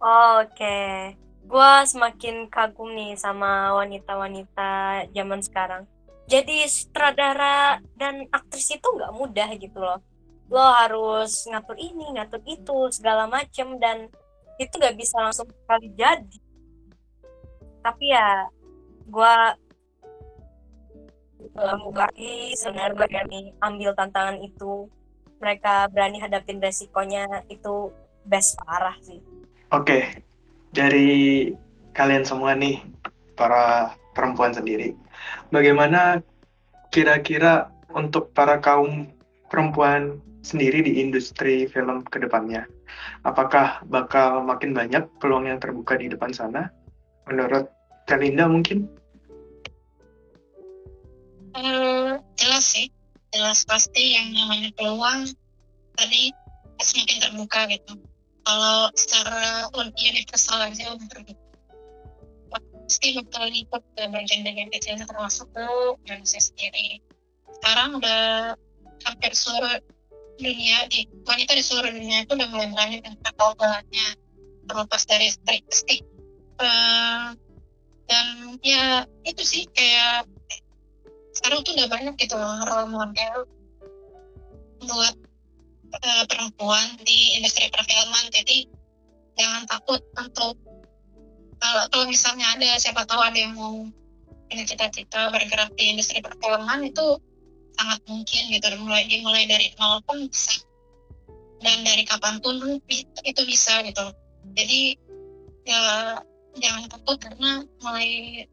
Oh, 0.04 0.44
Oke, 0.44 0.52
okay. 0.60 1.16
Gue 1.54 1.74
semakin 1.86 2.50
kagum 2.50 2.98
nih 2.98 3.14
sama 3.14 3.78
wanita-wanita 3.78 5.06
zaman 5.14 5.38
sekarang. 5.46 5.86
Jadi 6.26 6.66
sutradara 6.66 7.78
dan 7.94 8.26
aktris 8.34 8.74
itu 8.74 8.82
nggak 8.82 9.14
mudah 9.14 9.50
gitu 9.62 9.78
loh. 9.78 10.02
Lo 10.50 10.66
harus 10.66 11.46
ngatur 11.46 11.78
ini, 11.78 12.18
ngatur 12.18 12.42
itu, 12.50 12.90
segala 12.90 13.30
macem 13.30 13.78
dan 13.78 14.10
itu 14.58 14.74
nggak 14.82 14.98
bisa 14.98 15.22
langsung 15.22 15.46
sekali 15.46 15.94
jadi. 15.94 16.38
Tapi 17.86 18.06
ya 18.10 18.50
gue 19.06 19.36
lagi 21.94 22.58
sebenarnya 22.58 22.98
berani 22.98 23.54
ambil 23.62 23.94
tantangan 23.94 24.42
itu 24.42 24.90
mereka 25.38 25.86
berani 25.92 26.18
hadapin 26.18 26.58
resikonya 26.58 27.28
itu 27.52 27.92
best 28.24 28.56
parah 28.64 28.96
sih 29.04 29.20
oke. 29.74 30.33
Dari 30.74 31.54
kalian 31.94 32.26
semua 32.26 32.58
nih 32.58 32.82
para 33.38 33.94
perempuan 34.18 34.54
sendiri 34.54 34.98
bagaimana 35.54 36.22
kira-kira 36.90 37.70
untuk 37.94 38.34
para 38.34 38.58
kaum 38.58 39.10
perempuan 39.50 40.18
sendiri 40.42 40.82
di 40.82 41.00
industri 41.00 41.70
film 41.70 42.02
ke 42.10 42.18
depannya 42.18 42.66
apakah 43.24 43.86
bakal 43.88 44.42
makin 44.42 44.74
banyak 44.74 45.06
peluang 45.22 45.48
yang 45.48 45.62
terbuka 45.62 45.96
di 45.96 46.10
depan 46.10 46.34
sana 46.34 46.70
menurut 47.30 47.70
Kalinda 48.04 48.52
mungkin? 48.52 48.88
Uh, 51.54 52.20
jelas 52.36 52.66
sih, 52.66 52.90
jelas 53.32 53.64
pasti 53.64 54.18
yang 54.18 54.34
namanya 54.34 54.74
peluang 54.76 55.30
tadi 55.96 56.34
semakin 56.82 57.18
terbuka 57.22 57.60
gitu. 57.72 57.94
Kalau 58.44 58.92
secara 58.94 59.72
universal 59.72 60.60
aja 60.60 60.84
udah 60.96 61.08
terbuka. 61.08 61.44
Pasti 62.84 63.16
bakal 63.16 63.48
ikut 63.50 63.84
ke 63.96 64.04
bagian-bagian 64.12 64.70
kecilnya 64.70 65.08
termasuk 65.08 65.48
dan 66.04 66.20
saya 66.28 66.44
sendiri. 66.44 67.00
Sekarang 67.60 68.04
udah 68.04 68.54
hampir 69.08 69.32
seluruh 69.32 69.80
dunia 70.38 70.78
di 70.92 71.08
wanita 71.24 71.56
di 71.56 71.64
seluruh 71.64 71.92
dunia 71.94 72.26
itu 72.26 72.34
udah 72.34 72.48
mulai 72.50 72.68
berani 72.74 72.98
dengan 73.00 73.18
bahannya 73.38 74.08
terlepas 74.66 75.04
dari 75.06 75.28
statistik 75.30 76.02
uh, 76.58 77.36
dan 78.10 78.28
ya 78.66 79.06
itu 79.28 79.44
sih 79.44 79.64
kayak 79.72 80.26
sekarang 81.34 81.62
tuh 81.66 81.78
udah 81.78 81.88
banyak 81.90 82.14
gitu 82.18 82.36
loh 82.38 82.62
role 82.66 82.90
model 82.90 83.36
buat 84.84 85.16
uh, 86.04 86.24
perempuan 86.28 87.00
di 87.02 87.40
industri 87.40 87.72
perfilman. 87.72 88.30
Jadi 88.30 88.68
jangan 89.40 89.64
takut 89.66 90.04
untuk 90.20 90.56
kalau 91.58 91.84
kalau 91.90 92.06
misalnya 92.12 92.60
ada 92.60 92.76
siapa 92.76 93.08
tahu 93.08 93.24
ada 93.24 93.40
yang 93.40 93.56
mau 93.56 93.88
punya 94.52 94.64
cita-cita 94.68 95.32
bergerak 95.32 95.72
di 95.80 95.96
industri 95.96 96.20
perfilman 96.20 96.92
itu 96.92 97.18
sangat 97.80 98.00
mungkin 98.06 98.44
gitu. 98.52 98.68
Mulai 98.84 99.08
dimulai 99.08 99.44
dari 99.48 99.72
nol 99.80 100.04
pun 100.04 100.28
bisa. 100.28 100.60
Dan 101.64 101.88
dari 101.88 102.04
kapan 102.04 102.44
pun 102.44 102.60
itu 103.24 103.42
bisa 103.48 103.80
gitu. 103.88 104.12
Jadi 104.54 105.00
ya 105.64 106.20
jangan 106.60 106.92
takut 106.92 107.18
karena 107.24 107.64
mulai 107.80 108.44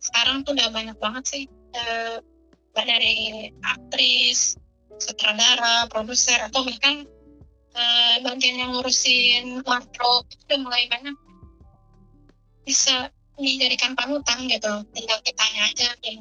sekarang 0.00 0.42
tuh 0.48 0.56
udah 0.56 0.72
banyak 0.72 0.96
banget 0.96 1.24
sih 1.28 1.44
uh, 1.76 2.18
dari 2.72 3.52
aktris, 3.60 4.56
sutradara, 5.00 5.88
produser 5.88 6.36
atau 6.46 6.62
bahkan 6.62 7.08
uh, 7.74 8.14
bagian 8.22 8.56
yang 8.60 8.70
ngurusin 8.76 9.64
wardrobe 9.64 10.28
itu 10.30 10.54
mulai 10.60 10.86
banyak 10.92 11.16
bisa 12.68 13.08
dijadikan 13.40 13.96
panutan 13.96 14.46
gitu. 14.46 14.84
Tinggal 14.92 15.18
kita 15.24 15.44
aja 15.64 15.88
yang 16.04 16.20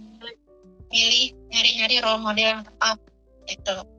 milih 0.89 1.37
nyari-nyari 1.53 1.95
role 2.01 2.23
model 2.23 2.47
yang 2.57 2.63
tepat 2.65 2.97
gitu 3.45 3.98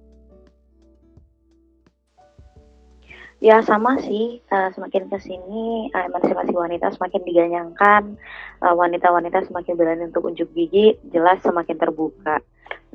Ya 3.41 3.65
sama 3.65 3.97
sih, 4.05 4.45
uh, 4.53 4.69
semakin 4.77 5.09
ke 5.09 5.17
sini 5.17 5.89
uh, 5.97 6.05
emansipasi 6.13 6.53
wanita 6.53 6.93
semakin 6.93 7.25
diganyangkan, 7.25 8.21
uh, 8.61 8.77
wanita-wanita 8.77 9.49
semakin 9.49 9.81
berani 9.81 10.13
untuk 10.13 10.29
unjuk 10.29 10.53
gigi, 10.53 11.01
jelas 11.09 11.41
semakin 11.41 11.81
terbuka. 11.81 12.45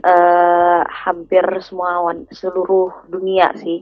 Uh, 0.05 0.86
hampir 0.86 1.41
semua 1.65 2.13
seluruh 2.29 2.93
dunia 3.10 3.58
sih. 3.58 3.81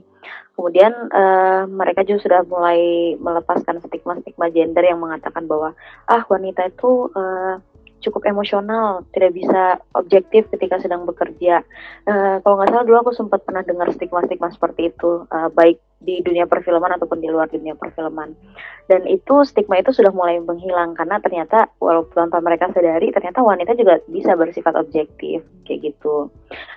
Kemudian 0.56 1.12
uh, 1.12 1.68
mereka 1.68 2.00
juga 2.00 2.24
sudah 2.24 2.40
mulai 2.48 3.12
melepaskan 3.20 3.84
stigma-stigma 3.84 4.48
gender 4.48 4.88
yang 4.88 5.04
mengatakan 5.04 5.44
bahwa 5.44 5.76
ah 6.08 6.24
wanita 6.32 6.72
itu 6.72 7.12
uh, 7.12 7.60
cukup 8.04 8.24
emosional, 8.24 9.04
tidak 9.16 9.36
bisa 9.36 9.80
objektif 9.96 10.48
ketika 10.48 10.80
sedang 10.80 11.04
bekerja. 11.04 11.60
Uh, 12.08 12.40
kalau 12.40 12.56
nggak 12.56 12.72
salah 12.72 12.84
dulu 12.88 12.96
aku 13.04 13.12
sempat 13.12 13.44
pernah 13.44 13.60
dengar 13.60 13.88
stigma-stigma 13.92 14.48
seperti 14.48 14.92
itu, 14.92 15.28
uh, 15.28 15.48
baik 15.52 15.76
di 16.04 16.20
dunia 16.20 16.44
perfilman 16.44 17.00
ataupun 17.00 17.18
di 17.24 17.32
luar 17.32 17.48
dunia 17.48 17.72
perfilman. 17.74 18.36
Dan 18.84 19.08
itu 19.08 19.42
stigma 19.48 19.80
itu 19.80 19.90
sudah 19.90 20.12
mulai 20.12 20.36
menghilang 20.44 20.92
karena 20.92 21.16
ternyata 21.18 21.72
walaupun 21.80 22.28
tanpa 22.28 22.44
mereka 22.44 22.68
sadari, 22.70 23.08
ternyata 23.10 23.40
wanita 23.40 23.72
juga 23.74 23.98
bisa 24.06 24.36
bersifat 24.36 24.76
objektif 24.76 25.40
kayak 25.64 25.92
gitu. 25.92 26.28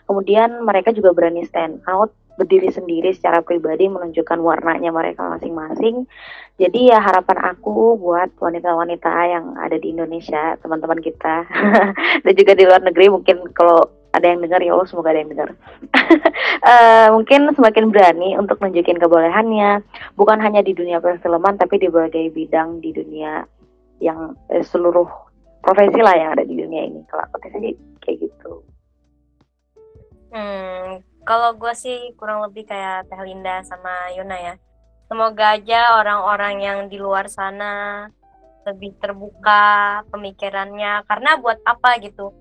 Kemudian 0.07 0.63
mereka 0.63 0.95
juga 0.95 1.11
berani 1.11 1.43
stand 1.43 1.83
out 1.85 2.15
berdiri 2.37 2.69
sendiri 2.69 3.09
secara 3.11 3.41
pribadi 3.41 3.89
menunjukkan 3.89 4.39
warnanya 4.39 4.93
mereka 4.93 5.25
masing-masing. 5.25 6.05
Jadi 6.61 6.93
ya 6.93 7.01
harapan 7.01 7.53
aku 7.53 7.97
buat 7.97 8.33
wanita-wanita 8.37 9.11
yang 9.29 9.45
ada 9.57 9.77
di 9.77 9.93
Indonesia, 9.93 10.57
teman-teman 10.61 11.01
kita 11.01 11.45
dan 12.23 12.33
juga 12.37 12.53
di 12.53 12.63
luar 12.65 12.81
negeri 12.85 13.09
mungkin 13.09 13.41
kalau 13.53 13.89
ada 14.13 14.33
yang 14.33 14.41
dengar 14.41 14.61
ya 14.61 14.73
Allah 14.73 14.87
semoga 14.89 15.13
ada 15.13 15.19
yang 15.21 15.31
dengar. 15.33 15.49
uh, 16.65 17.07
mungkin 17.17 17.53
semakin 17.53 17.93
berani 17.93 18.33
untuk 18.37 18.57
nunjukin 18.61 18.97
kebolehannya, 18.97 19.85
bukan 20.17 20.37
hanya 20.41 20.65
di 20.65 20.73
dunia 20.73 20.97
perfilman 20.97 21.57
tapi 21.61 21.77
di 21.77 21.89
berbagai 21.89 22.33
bidang 22.33 22.81
di 22.81 22.93
dunia 22.93 23.45
yang 24.01 24.37
eh, 24.53 24.65
seluruh 24.65 25.05
profesi 25.61 25.99
lah 26.01 26.13
yang 26.17 26.29
ada 26.37 26.45
di 26.45 26.57
dunia 26.57 26.85
ini. 26.85 27.01
Kalau 27.09 27.25
aku 27.29 27.49
sih 27.53 27.77
kayak 28.01 28.17
gitu. 28.25 28.65
Hmm, 30.33 31.01
kalau 31.27 31.59
gue 31.59 31.75
sih 31.75 32.15
kurang 32.15 32.39
lebih 32.47 32.63
kayak 32.63 33.11
Teh 33.11 33.19
Linda 33.27 33.59
sama 33.67 34.15
Yuna 34.15 34.39
ya. 34.39 34.55
Semoga 35.11 35.59
aja 35.59 35.99
orang-orang 35.99 36.55
yang 36.63 36.79
di 36.87 36.95
luar 36.95 37.27
sana 37.27 38.07
lebih 38.63 38.95
terbuka 38.95 40.03
pemikirannya. 40.07 41.03
Karena 41.03 41.35
buat 41.35 41.59
apa 41.67 41.99
gitu? 41.99 42.31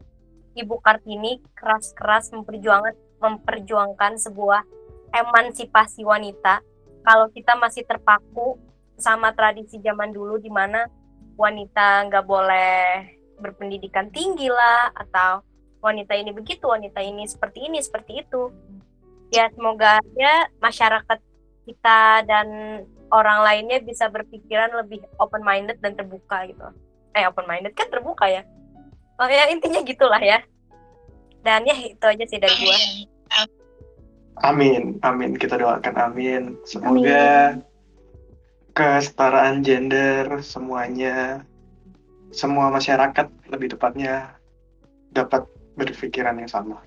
Ibu 0.54 0.78
Kartini 0.78 1.42
keras-keras 1.58 2.30
memperjuangkan 2.30 2.94
memperjuangkan 3.18 4.22
sebuah 4.22 4.62
emansipasi 5.10 6.06
wanita. 6.06 6.62
Kalau 7.02 7.26
kita 7.34 7.58
masih 7.58 7.82
terpaku 7.82 8.54
sama 8.94 9.34
tradisi 9.34 9.82
zaman 9.82 10.14
dulu 10.14 10.38
di 10.38 10.48
mana 10.48 10.86
wanita 11.34 12.06
nggak 12.06 12.24
boleh 12.24 12.78
berpendidikan 13.42 14.08
tinggi 14.14 14.48
lah 14.48 14.94
atau 14.94 15.44
wanita 15.84 16.16
ini 16.18 16.32
begitu, 16.32 16.66
wanita 16.66 16.98
ini 17.04 17.28
seperti 17.28 17.68
ini, 17.68 17.78
seperti 17.78 18.26
itu 18.26 18.50
ya 19.34 19.50
semoga 19.52 19.98
ya 20.14 20.46
masyarakat 20.62 21.18
kita 21.66 22.22
dan 22.26 22.46
orang 23.10 23.42
lainnya 23.42 23.82
bisa 23.82 24.06
berpikiran 24.10 24.70
lebih 24.82 25.02
open 25.18 25.42
minded 25.42 25.78
dan 25.82 25.94
terbuka 25.98 26.46
gitu. 26.46 26.66
Eh 27.14 27.26
open 27.26 27.46
minded 27.46 27.74
kan 27.74 27.90
terbuka 27.90 28.26
ya? 28.26 28.42
Oh 29.18 29.26
ya 29.26 29.50
intinya 29.50 29.82
gitulah 29.82 30.20
ya. 30.20 30.42
Dan 31.42 31.62
ya 31.66 31.74
itu 31.78 32.02
aja 32.02 32.24
sih 32.26 32.38
dari 32.38 32.54
gua. 32.58 32.78
Amin. 34.44 34.98
Amin. 35.00 35.38
Kita 35.38 35.56
doakan 35.56 35.96
amin. 35.96 36.58
Semoga 36.66 37.56
amin. 37.56 37.64
kesetaraan 38.76 39.64
gender 39.64 40.42
semuanya 40.44 41.46
semua 42.34 42.68
masyarakat 42.68 43.26
lebih 43.48 43.72
tepatnya 43.72 44.36
dapat 45.14 45.48
berpikiran 45.78 46.36
yang 46.36 46.50
sama 46.50 46.84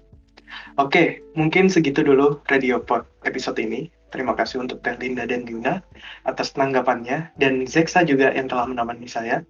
Oke, 0.80 1.22
mungkin 1.36 1.68
segitu 1.68 2.02
dulu 2.02 2.42
Radio 2.50 2.82
Pod 2.82 3.06
episode 3.28 3.60
ini. 3.62 3.92
Terima 4.10 4.34
kasih 4.34 4.66
untuk 4.66 4.82
Teh 4.82 4.98
Linda 4.98 5.30
dan 5.30 5.46
Dina 5.46 5.86
atas 6.26 6.50
tanggapannya, 6.58 7.30
dan 7.38 7.70
Zeksa 7.70 8.02
juga 8.02 8.34
yang 8.34 8.50
telah 8.50 8.66
menemani 8.66 9.06
saya. 9.06 9.46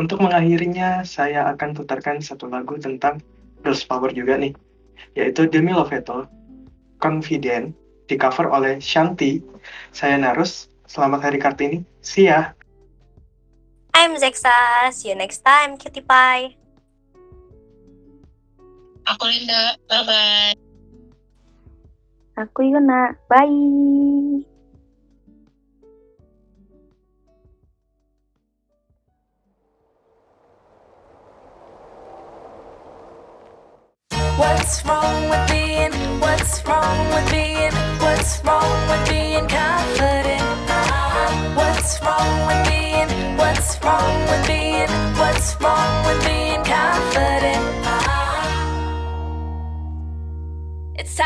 Untuk 0.00 0.24
mengakhirinya, 0.24 1.04
saya 1.04 1.52
akan 1.52 1.76
putarkan 1.76 2.24
satu 2.24 2.48
lagu 2.48 2.80
tentang 2.80 3.20
Girls 3.60 3.84
Power 3.84 4.08
juga 4.16 4.40
nih, 4.40 4.56
yaitu 5.20 5.44
Demi 5.44 5.76
Lovato, 5.76 6.24
Confident, 6.96 7.76
di 8.08 8.16
cover 8.16 8.48
oleh 8.48 8.80
Shanti. 8.80 9.44
Saya 9.92 10.16
Narus, 10.16 10.72
selamat 10.88 11.28
Hari 11.28 11.38
Kartini, 11.38 11.78
see 12.00 12.32
ya! 12.32 12.56
I'm 13.92 14.16
Zexa. 14.16 14.88
See 14.96 15.12
you 15.12 15.16
next 15.18 15.44
time, 15.44 15.76
cutie 15.76 16.00
pie. 16.00 16.59
Aku 19.10 19.26
Linda, 19.26 19.74
bye-bye. 19.90 20.54
Aku 22.38 22.62
Yuna, 22.62 23.18
bye. 23.26 23.42
What's 34.38 34.86
wrong 34.86 35.26
with 35.26 35.44
being? 35.50 35.90
What's 36.22 36.62
wrong 36.62 37.10
with 37.10 37.26
being? 37.34 37.74
What's 37.98 38.38
wrong 38.46 38.78
with 38.86 39.02
being 39.10 39.46
confident? 39.50 40.46
What's 41.58 41.98
wrong 41.98 42.46
with 42.46 42.62
being? 42.62 43.10
What's 43.34 43.74
wrong 43.82 44.14
with 44.30 44.46
being? 44.46 44.92
What's 45.18 45.58
wrong 45.58 46.06
with 46.06 46.22
being 46.22 46.62
confident? 46.62 47.79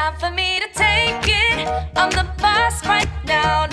Time 0.04 0.20
for 0.20 0.30
me 0.36 0.60
to 0.60 0.68
take 0.74 1.24
it. 1.26 1.66
I'm 1.96 2.10
the 2.10 2.26
boss 2.38 2.84
right 2.86 3.08
now, 3.24 3.66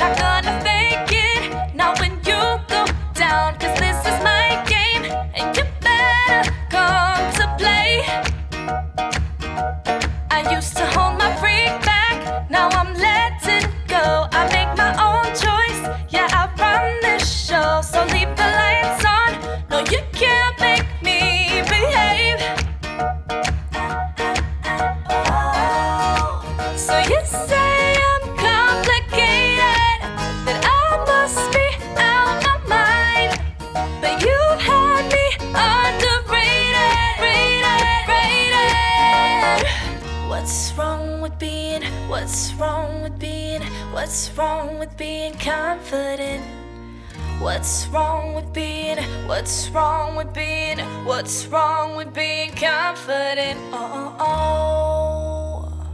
What's 47.54 47.86
wrong 47.88 48.34
with 48.34 48.54
being? 48.54 48.98
What's 49.28 49.68
wrong 49.72 50.16
with 50.16 50.34
being? 50.34 50.80
What's 51.04 51.46
wrong 51.48 51.98
with 51.98 52.14
being 52.14 52.52
confident? 52.52 53.60
Oh, 53.74 54.16
oh, 54.20 55.76
oh. 55.76 55.88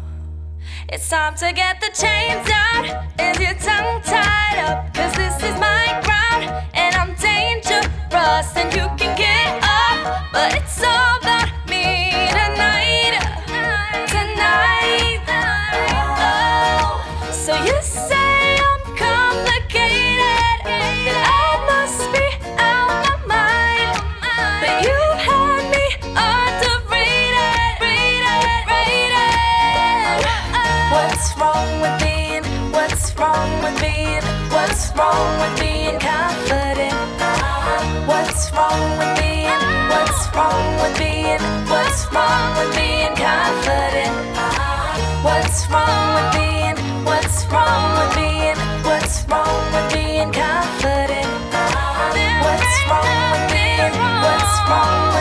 It's 0.90 1.10
time 1.10 1.34
to 1.38 1.52
get 1.52 1.82
the 1.82 1.88
chains 1.88 2.48
out 2.54 2.86
and 3.18 3.40
your 3.40 3.56
tongue 3.56 4.04
tied 4.04 4.60
up. 4.68 4.94
Cause 4.94 5.16
this 5.16 5.36
is 5.38 5.60
my 5.60 6.00
ground 6.06 6.64
and 6.76 6.96
I'm 6.96 7.16
dangerous 7.16 8.56
and 8.56 8.72
you 8.72 8.88
can 8.96 9.18
get 9.18 9.60
up. 9.64 10.28
But 10.32 10.54
it's 10.54 10.84
all 10.84 11.07
wrong 34.98 35.40
with 35.40 35.60
being 35.60 36.00
confident? 36.00 36.98
What's 38.10 38.52
wrong 38.52 38.98
with 38.98 39.14
being? 39.22 39.62
What's 39.94 40.22
wrong 40.36 40.66
with 40.82 40.98
being? 40.98 41.42
What's 41.70 42.12
wrong 42.12 42.58
with 42.58 42.76
being 42.76 43.14
confident? 43.16 44.16
What's 45.24 45.70
wrong 45.70 46.06
with 46.16 46.30
being? 46.34 46.78
What's 47.06 47.46
wrong 47.52 47.84
with 48.00 48.16
being? 48.16 48.58
What's 48.90 49.16
wrong 49.30 49.58
with 49.74 49.94
being 49.94 50.32
confident? 50.34 51.30
What's 52.46 52.76
wrong 52.90 53.32
with 53.34 53.46
being? 53.54 53.94
What's 54.26 54.54
wrong? 54.70 55.17